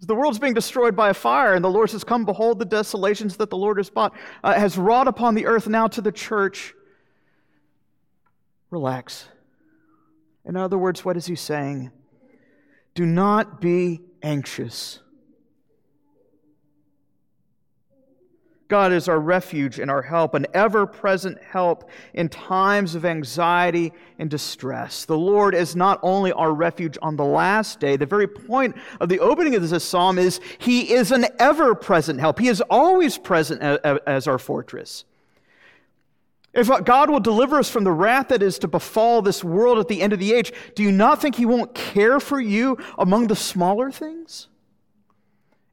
The 0.00 0.14
world's 0.14 0.38
being 0.38 0.54
destroyed 0.54 0.96
by 0.96 1.10
a 1.10 1.14
fire, 1.14 1.54
and 1.54 1.62
the 1.62 1.70
Lord 1.70 1.90
says, 1.90 2.04
Come, 2.04 2.24
behold 2.24 2.58
the 2.58 2.64
desolations 2.64 3.36
that 3.36 3.50
the 3.50 3.56
Lord 3.56 3.76
has, 3.76 3.92
uh, 3.94 4.10
has 4.44 4.78
wrought 4.78 5.08
upon 5.08 5.34
the 5.34 5.46
earth 5.46 5.68
now 5.68 5.88
to 5.88 6.00
the 6.00 6.10
church. 6.10 6.74
Relax. 8.70 9.28
In 10.44 10.56
other 10.56 10.78
words, 10.78 11.04
what 11.04 11.16
is 11.16 11.26
he 11.26 11.34
saying? 11.34 11.90
Do 12.94 13.06
not 13.06 13.60
be 13.60 14.00
anxious. 14.22 15.00
God 18.68 18.92
is 18.92 19.08
our 19.08 19.18
refuge 19.18 19.78
and 19.78 19.90
our 19.90 20.02
help, 20.02 20.34
an 20.34 20.46
ever 20.52 20.86
present 20.86 21.42
help 21.42 21.88
in 22.12 22.28
times 22.28 22.94
of 22.94 23.06
anxiety 23.06 23.92
and 24.18 24.28
distress. 24.28 25.06
The 25.06 25.16
Lord 25.16 25.54
is 25.54 25.74
not 25.74 25.98
only 26.02 26.32
our 26.32 26.52
refuge 26.52 26.98
on 27.00 27.16
the 27.16 27.24
last 27.24 27.80
day, 27.80 27.96
the 27.96 28.04
very 28.04 28.28
point 28.28 28.76
of 29.00 29.08
the 29.08 29.20
opening 29.20 29.54
of 29.54 29.66
this 29.66 29.84
psalm 29.84 30.18
is 30.18 30.40
He 30.58 30.92
is 30.92 31.12
an 31.12 31.24
ever 31.38 31.74
present 31.74 32.20
help. 32.20 32.38
He 32.38 32.48
is 32.48 32.60
always 32.68 33.16
present 33.16 33.62
as 33.62 34.28
our 34.28 34.38
fortress. 34.38 35.06
If 36.54 36.70
God 36.84 37.10
will 37.10 37.20
deliver 37.20 37.58
us 37.58 37.70
from 37.70 37.84
the 37.84 37.92
wrath 37.92 38.28
that 38.28 38.42
is 38.42 38.58
to 38.60 38.68
befall 38.68 39.22
this 39.22 39.44
world 39.44 39.78
at 39.78 39.88
the 39.88 40.00
end 40.00 40.12
of 40.12 40.18
the 40.18 40.32
age, 40.32 40.52
do 40.74 40.82
you 40.82 40.90
not 40.90 41.20
think 41.20 41.34
He 41.34 41.46
won't 41.46 41.74
care 41.74 42.20
for 42.20 42.40
you 42.40 42.78
among 42.98 43.26
the 43.26 43.36
smaller 43.36 43.90
things? 43.90 44.48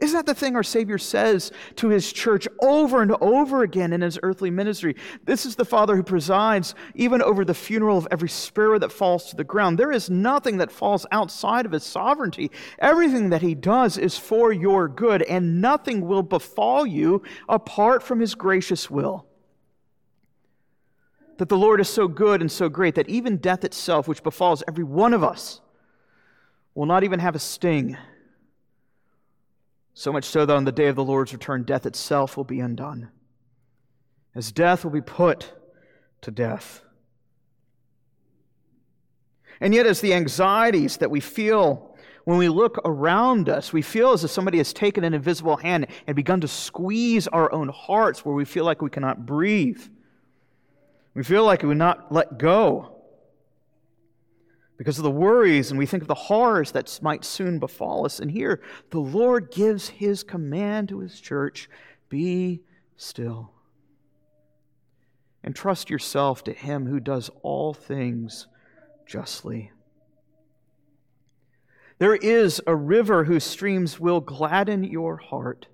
Isn't 0.01 0.17
that 0.17 0.25
the 0.25 0.37
thing 0.37 0.57
our 0.57 0.63
Savior 0.63 0.97
says 0.97 1.53
to 1.77 1.87
his 1.87 2.11
church 2.11 2.49
over 2.61 3.01
and 3.01 3.13
over 3.21 3.63
again 3.63 3.93
in 3.93 4.01
his 4.01 4.19
earthly 4.23 4.51
ministry? 4.51 4.97
This 5.23 5.45
is 5.45 5.55
the 5.55 5.63
Father 5.63 5.95
who 5.95 6.03
presides 6.03 6.75
even 6.95 7.21
over 7.21 7.45
the 7.45 7.53
funeral 7.53 7.97
of 7.97 8.07
every 8.11 8.27
sparrow 8.27 8.77
that 8.79 8.91
falls 8.91 9.29
to 9.29 9.37
the 9.37 9.45
ground. 9.45 9.77
There 9.77 9.93
is 9.93 10.09
nothing 10.09 10.57
that 10.57 10.69
falls 10.69 11.05
outside 11.11 11.65
of 11.65 11.71
his 11.71 11.85
sovereignty. 11.85 12.51
Everything 12.79 13.29
that 13.29 13.41
he 13.41 13.55
does 13.55 13.97
is 13.97 14.17
for 14.17 14.51
your 14.51 14.89
good, 14.89 15.21
and 15.23 15.61
nothing 15.61 16.01
will 16.05 16.23
befall 16.23 16.85
you 16.85 17.23
apart 17.47 18.03
from 18.03 18.19
his 18.19 18.35
gracious 18.35 18.91
will. 18.91 19.25
That 21.37 21.49
the 21.49 21.57
Lord 21.57 21.81
is 21.81 21.89
so 21.89 22.07
good 22.07 22.41
and 22.41 22.51
so 22.51 22.69
great 22.69 22.95
that 22.95 23.09
even 23.09 23.37
death 23.37 23.63
itself, 23.63 24.07
which 24.07 24.23
befalls 24.23 24.63
every 24.67 24.83
one 24.83 25.13
of 25.13 25.23
us, 25.23 25.59
will 26.73 26.85
not 26.85 27.03
even 27.03 27.19
have 27.19 27.35
a 27.35 27.39
sting 27.39 27.97
so 29.97 30.11
much 30.11 30.25
so 30.25 30.45
that 30.45 30.55
on 30.55 30.65
the 30.65 30.73
day 30.73 30.87
of 30.87 30.97
the 30.97 31.03
Lord's 31.03 31.31
return, 31.31 31.63
death 31.63 31.85
itself 31.85 32.35
will 32.35 32.43
be 32.43 32.59
undone, 32.59 33.09
as 34.35 34.51
death 34.51 34.83
will 34.83 34.91
be 34.91 35.01
put 35.01 35.53
to 36.21 36.31
death. 36.31 36.81
And 39.61 39.73
yet, 39.73 39.85
as 39.85 40.01
the 40.01 40.13
anxieties 40.13 40.97
that 40.97 41.09
we 41.09 41.21
feel 41.21 41.95
when 42.25 42.37
we 42.37 42.49
look 42.49 42.77
around 42.83 43.47
us, 43.47 43.71
we 43.71 43.81
feel 43.81 44.11
as 44.11 44.23
if 44.23 44.31
somebody 44.31 44.57
has 44.57 44.73
taken 44.73 45.05
an 45.05 45.13
invisible 45.13 45.55
hand 45.55 45.87
and 46.07 46.15
begun 46.15 46.41
to 46.41 46.47
squeeze 46.47 47.27
our 47.27 47.51
own 47.53 47.69
hearts 47.69 48.25
where 48.25 48.35
we 48.35 48.43
feel 48.43 48.65
like 48.65 48.81
we 48.81 48.89
cannot 48.89 49.25
breathe. 49.25 49.81
We 51.15 51.23
feel 51.23 51.45
like 51.45 51.63
we 51.63 51.69
will 51.69 51.75
not 51.75 52.11
let 52.11 52.37
go 52.37 52.91
because 54.77 54.97
of 54.97 55.03
the 55.03 55.11
worries 55.11 55.71
and 55.71 55.79
we 55.79 55.85
think 55.85 56.03
of 56.03 56.07
the 56.07 56.13
horrors 56.13 56.73
that 56.73 56.99
might 57.01 57.23
soon 57.23 57.57
befall 57.57 58.05
us. 58.05 58.19
And 58.19 58.29
here, 58.29 58.61
the 58.91 58.99
Lord 58.99 59.49
gives 59.49 59.87
his 59.87 60.23
command 60.23 60.89
to 60.89 60.99
his 60.99 61.19
church 61.19 61.69
be 62.09 62.61
still 62.97 63.51
and 65.43 65.55
trust 65.55 65.89
yourself 65.89 66.43
to 66.43 66.53
him 66.53 66.87
who 66.87 66.99
does 66.99 67.29
all 67.43 67.73
things 67.73 68.47
justly. 69.05 69.71
There 71.97 72.15
is 72.15 72.61
a 72.67 72.75
river 72.75 73.23
whose 73.23 73.43
streams 73.43 73.99
will 73.99 74.19
gladden 74.19 74.83
your 74.83 75.17
heart. 75.17 75.67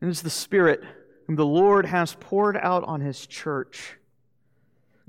And 0.00 0.08
it 0.08 0.12
is 0.12 0.22
the 0.22 0.30
Spirit 0.30 0.82
whom 1.26 1.36
the 1.36 1.46
Lord 1.46 1.86
has 1.86 2.16
poured 2.18 2.56
out 2.56 2.82
on 2.84 3.00
his 3.00 3.26
church, 3.26 3.98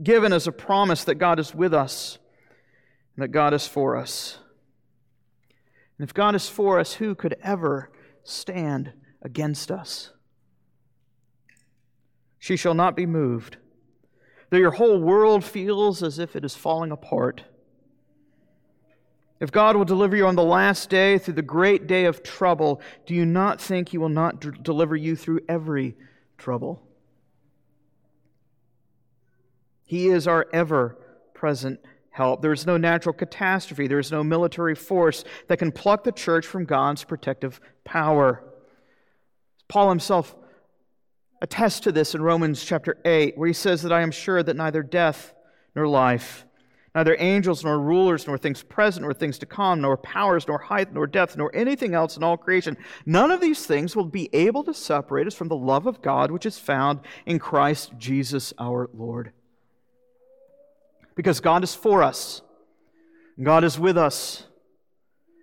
given 0.04 0.34
as 0.34 0.48
a 0.48 0.52
promise 0.52 1.04
that 1.04 1.16
God 1.16 1.40
is 1.40 1.54
with 1.54 1.74
us 1.74 2.18
and 3.16 3.24
that 3.24 3.30
God 3.30 3.54
is 3.54 3.68
for 3.68 3.96
us. 3.96 4.38
And 5.98 6.08
if 6.08 6.14
God 6.14 6.36
is 6.36 6.50
for 6.50 6.80
us, 6.80 6.94
who 6.94 7.14
could 7.14 7.36
ever 7.44 7.92
stand 8.24 8.94
against 9.22 9.72
us? 9.72 10.12
She 12.40 12.56
shall 12.56 12.74
not 12.74 12.96
be 12.96 13.06
moved. 13.06 13.58
Though 14.50 14.58
your 14.58 14.72
whole 14.72 15.00
world 15.00 15.44
feels 15.44 16.02
as 16.02 16.18
if 16.18 16.36
it 16.36 16.44
is 16.44 16.56
falling 16.56 16.92
apart. 16.92 17.44
If 19.40 19.52
God 19.52 19.76
will 19.76 19.86
deliver 19.86 20.16
you 20.16 20.28
on 20.28 20.36
the 20.36 20.44
last 20.44 20.90
day 20.90 21.18
through 21.18 21.36
the 21.36 21.42
great 21.42 21.88
day 21.88 22.06
of 22.06 22.22
trouble, 22.24 22.82
do 23.06 23.14
you 23.14 23.26
not 23.26 23.62
think 23.62 23.90
He 23.90 23.98
will 23.98 24.10
not 24.10 24.42
d- 24.42 24.50
deliver 24.62 24.96
you 24.96 25.16
through 25.16 25.42
every 25.48 25.96
trouble? 26.38 26.82
He 29.92 30.08
is 30.08 30.26
our 30.26 30.48
ever 30.54 30.98
present 31.34 31.82
help. 32.12 32.42
There 32.42 32.54
is 32.54 32.66
no 32.66 32.78
natural 32.78 33.12
catastrophe. 33.12 33.88
There 33.88 34.00
is 34.00 34.10
no 34.10 34.24
military 34.24 34.74
force 34.74 35.26
that 35.50 35.60
can 35.60 35.74
pluck 35.74 36.06
the 36.06 36.14
church 36.14 36.48
from 36.48 36.64
God's 36.64 37.04
protective 37.04 37.60
power. 37.84 38.42
Paul 39.68 39.90
himself 39.90 40.34
attests 41.42 41.82
to 41.82 41.92
this 41.92 42.16
in 42.16 42.22
Romans 42.22 42.64
chapter 42.64 43.00
8, 43.04 43.38
where 43.38 43.48
he 43.50 43.54
says 43.54 43.82
that 43.82 43.92
I 43.92 44.00
am 44.00 44.12
sure 44.12 44.42
that 44.42 44.56
neither 44.56 44.82
death 44.82 45.34
nor 45.76 45.90
life, 45.90 46.46
neither 46.96 47.18
angels 47.20 47.66
nor 47.66 47.78
rulers, 47.78 48.26
nor 48.28 48.38
things 48.38 48.64
present 48.64 49.04
nor 49.04 49.14
things 49.14 49.38
to 49.40 49.46
come, 49.46 49.82
nor 49.82 49.98
powers, 49.98 50.48
nor 50.48 50.60
height, 50.60 50.94
nor 50.94 51.06
depth, 51.06 51.36
nor 51.36 51.54
anything 51.54 51.96
else 51.96 52.16
in 52.16 52.24
all 52.24 52.38
creation, 52.38 52.78
none 53.06 53.30
of 53.30 53.42
these 53.42 53.66
things 53.66 53.94
will 53.94 54.06
be 54.06 54.30
able 54.32 54.64
to 54.64 54.74
separate 54.74 55.28
us 55.28 55.36
from 55.36 55.50
the 55.50 55.58
love 55.58 55.86
of 55.86 56.02
God 56.02 56.32
which 56.32 56.46
is 56.46 56.58
found 56.58 57.02
in 57.26 57.40
Christ 57.40 57.92
Jesus 57.98 58.54
our 58.58 58.90
Lord 58.94 59.34
because 61.22 61.40
God 61.40 61.64
is 61.64 61.76
for 61.76 62.02
us. 62.02 62.42
God 63.40 63.64
is 63.64 63.78
with 63.78 63.96
us. 63.96 64.48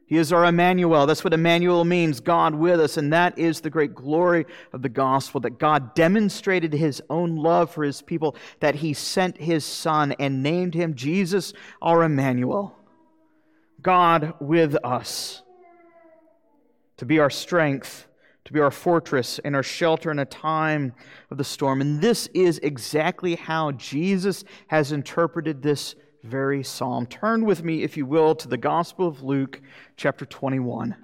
He 0.07 0.17
is 0.17 0.33
our 0.33 0.45
Emmanuel. 0.45 1.07
That's 1.07 1.23
what 1.23 1.33
Emmanuel 1.33 1.85
means, 1.85 2.19
God 2.19 2.57
with 2.57 2.81
us. 2.81 2.97
And 2.97 3.13
that 3.13 3.39
is 3.39 3.61
the 3.61 3.71
great 3.71 3.95
glory 3.95 4.47
of 4.73 4.83
the 4.83 4.89
gospel 4.89 5.41
that 5.43 5.61
God 5.61 5.95
demonstrated 5.95 6.73
his 6.73 7.01
own 7.09 7.37
love 7.37 7.71
for 7.71 7.85
his 7.85 8.03
people, 8.03 8.35
that 8.59 8.75
he 8.75 8.93
sent 8.93 9.37
his 9.37 9.65
son 9.65 10.17
and 10.19 10.43
named 10.43 10.75
him 10.75 10.97
Jesus, 10.97 11.53
our 11.81 12.03
Emmanuel. 12.03 12.77
God 13.81 14.35
with 14.41 14.75
us 14.83 15.43
to 16.97 17.07
be 17.07 17.21
our 17.21 17.31
strength 17.31 18.08
to 18.49 18.55
be 18.55 18.61
our 18.61 18.71
fortress 18.71 19.39
and 19.45 19.55
our 19.55 19.63
shelter 19.63 20.11
in 20.11 20.19
a 20.19 20.25
time 20.25 20.95
of 21.31 21.37
the 21.37 21.45
storm. 21.45 21.83
And 21.83 22.01
this 22.01 22.29
is 22.29 22.59
exactly 22.61 23.35
how 23.35 23.73
Jesus 23.73 24.43
has 24.69 24.91
interpreted 24.91 25.63
this 25.63 25.95
very 26.23 26.63
psalm. 26.65 27.05
Turn 27.05 27.45
with 27.45 27.63
me, 27.63 27.83
if 27.83 27.99
you 27.99 28.07
will, 28.07 28.35
to 28.37 28.49
the 28.49 28.57
Gospel 28.57 29.07
of 29.07 29.23
Luke, 29.23 29.61
chapter 29.99 30.25
21. 30.25 30.97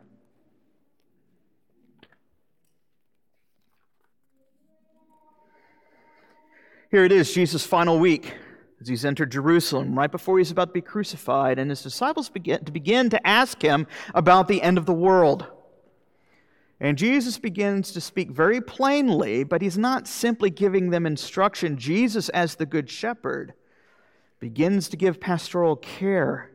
Here 6.91 7.05
it 7.05 7.13
is, 7.13 7.35
Jesus' 7.35 7.67
final 7.67 7.99
week 7.99 8.33
as 8.81 8.89
he's 8.89 9.05
entered 9.05 9.31
Jerusalem, 9.31 9.99
right 9.99 10.11
before 10.11 10.39
he's 10.39 10.51
about 10.51 10.69
to 10.69 10.73
be 10.73 10.81
crucified, 10.81 11.59
and 11.59 11.69
his 11.69 11.83
disciples 11.83 12.31
begin 12.31 12.65
to 12.65 12.73
begin 12.73 13.11
to 13.11 13.27
ask 13.27 13.61
him 13.61 13.87
about 14.15 14.49
the 14.49 14.63
end 14.63 14.79
of 14.79 14.87
the 14.87 14.95
world. 14.95 15.47
And 16.85 16.99
Jesus 16.99 17.39
begins 17.39 17.93
to 17.93 18.01
speak 18.03 18.31
very 18.31 18.61
plainly, 18.61 19.43
but 19.43 19.63
he's 19.63 19.79
not 19.79 20.07
simply 20.07 20.51
giving 20.51 20.91
them 20.91 21.07
instruction. 21.07 21.79
Jesus, 21.79 22.29
as 22.29 22.57
the 22.57 22.67
Good 22.67 22.91
Shepherd, 22.91 23.55
begins 24.39 24.91
to 24.91 24.99
give 24.99 25.19
pastoral 25.19 25.77
care 25.77 26.51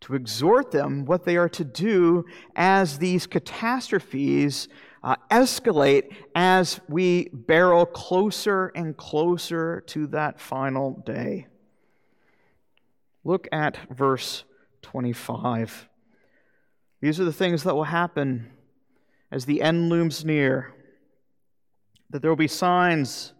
to 0.00 0.14
exhort 0.14 0.72
them 0.72 1.06
what 1.06 1.24
they 1.24 1.38
are 1.38 1.48
to 1.48 1.64
do 1.64 2.26
as 2.54 2.98
these 2.98 3.26
catastrophes 3.26 4.68
uh, 5.02 5.16
escalate 5.30 6.14
as 6.34 6.78
we 6.86 7.30
barrel 7.32 7.86
closer 7.86 8.72
and 8.74 8.94
closer 8.98 9.80
to 9.86 10.06
that 10.08 10.38
final 10.38 11.02
day. 11.06 11.46
Look 13.24 13.48
at 13.52 13.78
verse 13.90 14.44
25. 14.82 15.88
These 17.00 17.18
are 17.18 17.24
the 17.24 17.32
things 17.32 17.62
that 17.62 17.74
will 17.74 17.84
happen 17.84 18.50
as 19.32 19.46
the 19.46 19.62
end 19.62 19.88
looms 19.88 20.26
near, 20.26 20.74
that 22.10 22.20
there 22.20 22.30
will 22.30 22.36
be 22.36 22.46
signs 22.46 23.32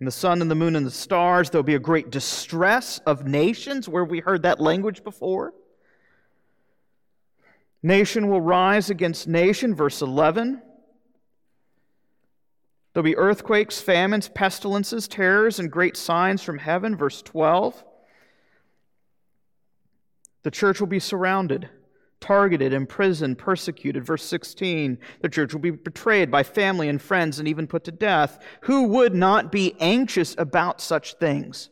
in 0.00 0.06
the 0.06 0.10
sun 0.10 0.40
and 0.40 0.50
the 0.50 0.54
moon 0.54 0.74
and 0.74 0.86
the 0.86 0.90
stars. 0.90 1.50
There 1.50 1.58
will 1.58 1.64
be 1.66 1.74
a 1.74 1.78
great 1.78 2.10
distress 2.10 2.98
of 3.00 3.26
nations, 3.26 3.88
where 3.88 4.06
we 4.06 4.20
heard 4.20 4.42
that 4.42 4.58
language 4.58 5.04
before. 5.04 5.52
Nation 7.82 8.28
will 8.28 8.40
rise 8.40 8.88
against 8.88 9.28
nation, 9.28 9.74
verse 9.74 10.00
11. 10.00 10.62
There'll 12.94 13.04
be 13.04 13.16
earthquakes, 13.16 13.80
famines, 13.82 14.30
pestilences, 14.30 15.06
terrors, 15.06 15.58
and 15.58 15.70
great 15.70 15.96
signs 15.96 16.42
from 16.42 16.56
heaven, 16.56 16.96
verse 16.96 17.20
12. 17.20 17.84
The 20.42 20.50
church 20.50 20.80
will 20.80 20.86
be 20.86 21.00
surrounded 21.00 21.68
targeted, 22.20 22.72
imprisoned, 22.72 23.38
persecuted. 23.38 24.04
Verse 24.04 24.24
16, 24.24 24.98
the 25.20 25.28
church 25.28 25.52
will 25.52 25.60
be 25.60 25.70
betrayed 25.70 26.30
by 26.30 26.42
family 26.42 26.88
and 26.88 27.00
friends 27.00 27.38
and 27.38 27.48
even 27.48 27.66
put 27.66 27.84
to 27.84 27.92
death. 27.92 28.42
Who 28.62 28.84
would 28.84 29.14
not 29.14 29.52
be 29.52 29.76
anxious 29.80 30.34
about 30.38 30.80
such 30.80 31.14
things? 31.14 31.70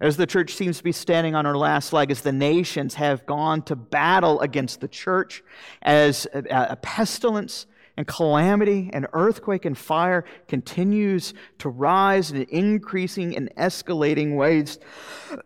As 0.00 0.16
the 0.16 0.26
church 0.26 0.54
seems 0.54 0.78
to 0.78 0.84
be 0.84 0.92
standing 0.92 1.34
on 1.34 1.44
her 1.44 1.56
last 1.56 1.92
leg, 1.92 2.10
as 2.10 2.22
the 2.22 2.32
nations 2.32 2.94
have 2.94 3.26
gone 3.26 3.62
to 3.62 3.76
battle 3.76 4.40
against 4.40 4.80
the 4.80 4.88
church, 4.88 5.42
as 5.82 6.26
a, 6.32 6.42
a 6.70 6.76
pestilence 6.76 7.66
and 7.96 8.06
calamity 8.06 8.90
and 8.92 9.06
earthquake 9.12 9.64
and 9.64 9.76
fire 9.76 10.24
continues 10.48 11.34
to 11.58 11.68
rise 11.68 12.30
in 12.30 12.42
increasing 12.42 13.36
and 13.36 13.54
escalating 13.56 14.36
ways. 14.36 14.78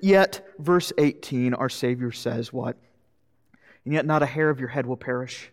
Yet, 0.01 0.47
verse 0.59 0.93
18, 0.99 1.55
our 1.55 1.69
Savior 1.69 2.13
says, 2.13 2.53
What? 2.53 2.77
And 3.85 3.93
yet 3.93 4.07
not 4.07 4.23
a 4.23 4.27
hair 4.27 4.51
of 4.51 4.61
your 4.61 4.69
head 4.69 4.87
will 4.87 4.97
perish. 4.97 5.51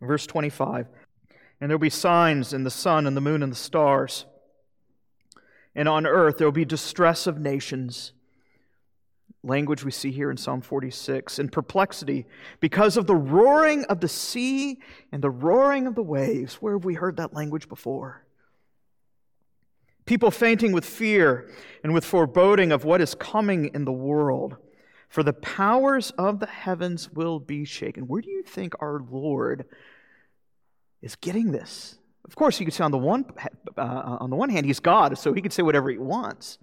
Verse 0.00 0.26
25, 0.26 0.88
and 1.60 1.70
there 1.70 1.76
will 1.76 1.82
be 1.82 1.90
signs 1.90 2.52
in 2.52 2.64
the 2.64 2.70
sun 2.70 3.06
and 3.06 3.16
the 3.16 3.20
moon 3.20 3.42
and 3.42 3.52
the 3.52 3.56
stars. 3.56 4.26
And 5.74 5.88
on 5.88 6.06
earth 6.06 6.38
there 6.38 6.46
will 6.46 6.52
be 6.52 6.64
distress 6.64 7.26
of 7.26 7.38
nations 7.38 8.12
language 9.42 9.84
we 9.84 9.90
see 9.90 10.10
here 10.10 10.30
in 10.30 10.36
Psalm 10.36 10.60
46, 10.60 11.38
in 11.38 11.48
perplexity 11.48 12.26
because 12.60 12.96
of 12.96 13.06
the 13.06 13.16
roaring 13.16 13.84
of 13.86 14.00
the 14.00 14.08
sea 14.08 14.78
and 15.10 15.22
the 15.22 15.30
roaring 15.30 15.86
of 15.86 15.94
the 15.94 16.02
waves. 16.02 16.54
Where 16.56 16.74
have 16.74 16.84
we 16.84 16.94
heard 16.94 17.16
that 17.16 17.34
language 17.34 17.68
before? 17.68 18.24
People 20.04 20.30
fainting 20.30 20.72
with 20.72 20.84
fear 20.84 21.48
and 21.82 21.94
with 21.94 22.04
foreboding 22.04 22.72
of 22.72 22.84
what 22.84 23.00
is 23.00 23.14
coming 23.14 23.70
in 23.74 23.84
the 23.84 23.92
world. 23.92 24.56
For 25.08 25.22
the 25.22 25.32
powers 25.32 26.10
of 26.12 26.40
the 26.40 26.46
heavens 26.46 27.10
will 27.10 27.38
be 27.38 27.64
shaken. 27.64 28.08
Where 28.08 28.22
do 28.22 28.30
you 28.30 28.42
think 28.42 28.74
our 28.80 29.00
Lord 29.10 29.66
is 31.02 31.16
getting 31.16 31.52
this? 31.52 31.98
Of 32.24 32.34
course, 32.34 32.58
you 32.58 32.66
could 32.66 32.74
say 32.74 32.84
on 32.84 32.92
the 32.92 32.98
one, 32.98 33.26
uh, 33.76 34.16
on 34.20 34.30
the 34.30 34.36
one 34.36 34.48
hand, 34.48 34.64
he's 34.64 34.80
God, 34.80 35.18
so 35.18 35.32
he 35.32 35.42
could 35.42 35.52
say 35.52 35.62
whatever 35.62 35.90
he 35.90 35.98
wants. 35.98 36.58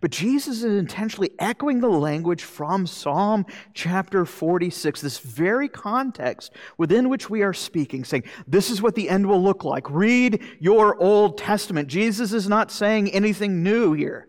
But 0.00 0.10
Jesus 0.10 0.58
is 0.58 0.76
intentionally 0.76 1.30
echoing 1.38 1.80
the 1.80 1.88
language 1.88 2.42
from 2.42 2.86
Psalm 2.86 3.46
chapter 3.74 4.24
46, 4.24 5.00
this 5.00 5.18
very 5.18 5.68
context 5.68 6.52
within 6.76 7.08
which 7.08 7.28
we 7.30 7.42
are 7.42 7.54
speaking, 7.54 8.04
saying, 8.04 8.24
This 8.46 8.70
is 8.70 8.82
what 8.82 8.94
the 8.94 9.08
end 9.08 9.26
will 9.26 9.42
look 9.42 9.64
like. 9.64 9.88
Read 9.90 10.42
your 10.60 11.00
Old 11.00 11.38
Testament. 11.38 11.88
Jesus 11.88 12.32
is 12.32 12.48
not 12.48 12.70
saying 12.70 13.10
anything 13.10 13.62
new 13.62 13.92
here. 13.92 14.28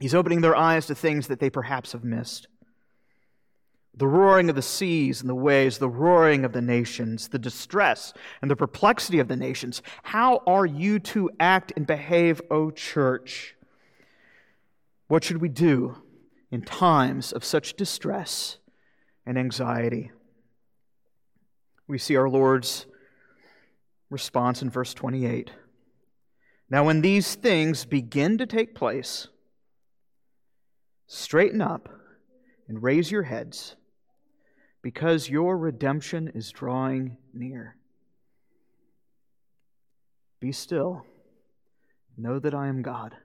He's 0.00 0.14
opening 0.14 0.40
their 0.40 0.56
eyes 0.56 0.86
to 0.86 0.94
things 0.94 1.26
that 1.26 1.40
they 1.40 1.50
perhaps 1.50 1.92
have 1.92 2.04
missed. 2.04 2.46
The 3.96 4.06
roaring 4.06 4.48
of 4.48 4.54
the 4.54 4.62
seas 4.62 5.20
and 5.20 5.28
the 5.28 5.34
waves, 5.34 5.78
the 5.78 5.88
roaring 5.88 6.44
of 6.44 6.52
the 6.52 6.62
nations, 6.62 7.28
the 7.28 7.38
distress 7.38 8.12
and 8.40 8.48
the 8.48 8.54
perplexity 8.54 9.18
of 9.18 9.26
the 9.26 9.36
nations. 9.36 9.82
How 10.04 10.40
are 10.46 10.66
you 10.66 11.00
to 11.00 11.30
act 11.40 11.72
and 11.74 11.84
behave, 11.84 12.40
O 12.48 12.70
church? 12.70 13.56
What 15.08 15.24
should 15.24 15.40
we 15.40 15.48
do 15.48 15.96
in 16.50 16.62
times 16.62 17.32
of 17.32 17.44
such 17.44 17.74
distress 17.74 18.58
and 19.26 19.38
anxiety? 19.38 20.10
We 21.86 21.98
see 21.98 22.16
our 22.16 22.28
Lord's 22.28 22.86
response 24.10 24.62
in 24.62 24.70
verse 24.70 24.92
28. 24.94 25.50
Now, 26.70 26.84
when 26.84 27.00
these 27.00 27.34
things 27.34 27.86
begin 27.86 28.36
to 28.38 28.46
take 28.46 28.74
place, 28.74 29.28
straighten 31.06 31.62
up 31.62 31.88
and 32.68 32.82
raise 32.82 33.10
your 33.10 33.22
heads, 33.22 33.76
because 34.82 35.30
your 35.30 35.56
redemption 35.56 36.28
is 36.34 36.52
drawing 36.52 37.16
near. 37.32 37.76
Be 40.40 40.52
still. 40.52 41.04
Know 42.16 42.38
that 42.38 42.54
I 42.54 42.68
am 42.68 42.82
God. 42.82 43.16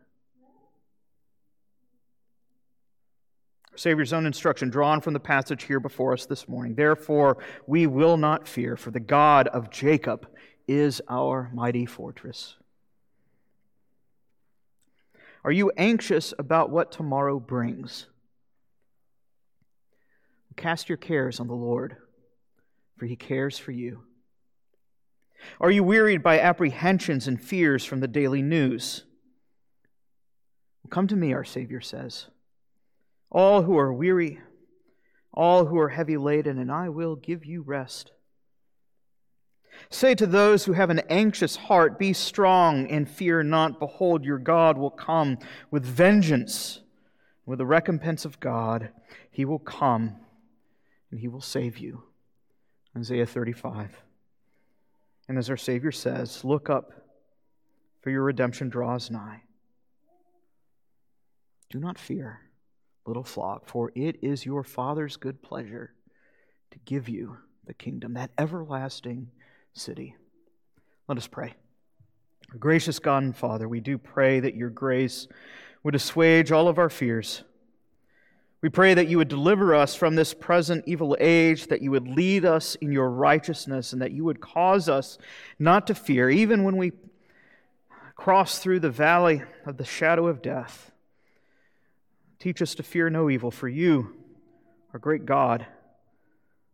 Savior's 3.75 4.13
own 4.13 4.25
instruction 4.25 4.69
drawn 4.69 5.01
from 5.01 5.13
the 5.13 5.19
passage 5.19 5.63
here 5.63 5.79
before 5.79 6.13
us 6.13 6.25
this 6.25 6.47
morning. 6.47 6.75
Therefore, 6.75 7.37
we 7.67 7.87
will 7.87 8.17
not 8.17 8.47
fear, 8.47 8.75
for 8.75 8.91
the 8.91 8.99
God 8.99 9.47
of 9.47 9.71
Jacob 9.71 10.27
is 10.67 11.01
our 11.09 11.49
mighty 11.53 11.85
fortress. 11.85 12.55
Are 15.43 15.51
you 15.51 15.71
anxious 15.75 16.33
about 16.39 16.69
what 16.69 16.91
tomorrow 16.91 17.39
brings? 17.39 18.07
Cast 20.55 20.87
your 20.87 20.97
cares 20.97 21.39
on 21.39 21.47
the 21.47 21.53
Lord, 21.53 21.97
for 22.97 23.05
he 23.05 23.15
cares 23.15 23.57
for 23.57 23.71
you. 23.71 24.03
Are 25.59 25.71
you 25.71 25.83
wearied 25.83 26.23
by 26.23 26.39
apprehensions 26.39 27.27
and 27.27 27.41
fears 27.41 27.83
from 27.83 27.99
the 27.99 28.07
daily 28.07 28.41
news? 28.41 29.03
come 30.89 31.07
to 31.07 31.15
me, 31.15 31.33
our 31.33 31.43
Savior 31.43 31.81
says 31.81 32.27
all 33.33 33.63
who 33.63 33.77
are 33.77 33.91
weary, 33.91 34.39
all 35.33 35.65
who 35.65 35.79
are 35.79 35.89
heavy 35.89 36.17
laden, 36.17 36.59
and 36.59 36.71
I 36.71 36.89
will 36.89 37.15
give 37.15 37.45
you 37.45 37.63
rest. 37.63 38.11
Say 39.89 40.13
to 40.15 40.27
those 40.27 40.65
who 40.65 40.73
have 40.73 40.91
an 40.91 41.01
anxious 41.09 41.55
heart, 41.55 41.97
Be 41.97 42.13
strong 42.13 42.87
and 42.87 43.09
fear 43.09 43.41
not. 43.41 43.79
Behold, 43.79 44.23
your 44.23 44.37
God 44.37 44.77
will 44.77 44.91
come 44.91 45.39
with 45.71 45.83
vengeance. 45.83 46.79
With 47.45 47.57
the 47.57 47.65
recompense 47.65 48.23
of 48.23 48.39
God, 48.39 48.89
he 49.29 49.43
will 49.43 49.59
come 49.59 50.15
and 51.11 51.19
he 51.19 51.27
will 51.27 51.41
save 51.41 51.77
you. 51.77 52.03
Isaiah 52.95 53.25
35. 53.25 54.01
And 55.27 55.37
as 55.37 55.49
our 55.49 55.57
Savior 55.57 55.91
says, 55.91 56.45
Look 56.45 56.69
up, 56.69 56.93
for 58.01 58.11
your 58.11 58.23
redemption 58.23 58.69
draws 58.69 59.11
nigh. 59.11 59.41
Do 61.69 61.79
not 61.79 61.97
fear 61.97 62.39
little 63.05 63.23
flock, 63.23 63.67
for 63.67 63.91
it 63.95 64.17
is 64.21 64.45
your 64.45 64.63
Father's 64.63 65.17
good 65.17 65.41
pleasure 65.41 65.93
to 66.71 66.79
give 66.85 67.09
you 67.09 67.37
the 67.65 67.73
kingdom, 67.73 68.13
that 68.13 68.31
everlasting 68.37 69.29
city. 69.73 70.15
Let 71.07 71.17
us 71.17 71.27
pray. 71.27 71.53
Gracious 72.59 72.99
God 72.99 73.23
and 73.23 73.35
Father, 73.35 73.67
we 73.67 73.79
do 73.79 73.97
pray 73.97 74.39
that 74.39 74.55
your 74.55 74.69
grace 74.69 75.27
would 75.83 75.95
assuage 75.95 76.51
all 76.51 76.67
of 76.67 76.77
our 76.77 76.89
fears. 76.89 77.43
We 78.61 78.69
pray 78.69 78.93
that 78.93 79.09
you 79.09 79.17
would 79.17 79.27
deliver 79.27 79.75
us 79.75 79.93
from 79.93 80.15
this 80.15 80.33
present 80.33 80.85
evil 80.87 81.17
age, 81.19 81.67
that 81.67 81.81
you 81.81 81.91
would 81.91 82.07
lead 82.07 82.45
us 82.45 82.75
in 82.75 82.93
your 82.93 83.09
righteousness, 83.09 83.91
and 83.91 84.01
that 84.01 84.13
you 84.13 84.23
would 84.23 84.39
cause 84.39 84.87
us 84.87 85.17
not 85.59 85.87
to 85.87 85.95
fear, 85.95 86.29
even 86.29 86.63
when 86.63 86.77
we 86.77 86.93
cross 88.15 88.59
through 88.59 88.79
the 88.79 88.89
valley 88.89 89.43
of 89.65 89.75
the 89.75 89.83
shadow 89.83 90.27
of 90.27 90.41
death. 90.41 90.92
Teach 92.39 92.61
us 92.61 92.75
to 92.75 92.83
fear 92.83 93.09
no 93.09 93.29
evil, 93.29 93.51
for 93.51 93.67
you, 93.67 94.15
our 94.93 94.99
great 94.99 95.25
God, 95.25 95.65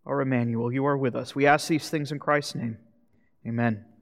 our 0.06 0.22
Emmanuel, 0.22 0.72
you 0.72 0.86
are 0.86 0.98
with 0.98 1.16
us. 1.16 1.36
We 1.36 1.46
ask 1.46 1.68
these 1.68 1.90
things 1.90 2.12
in 2.12 2.20
Christ's 2.20 2.56
name. 2.56 2.78
Amen. 3.46 3.86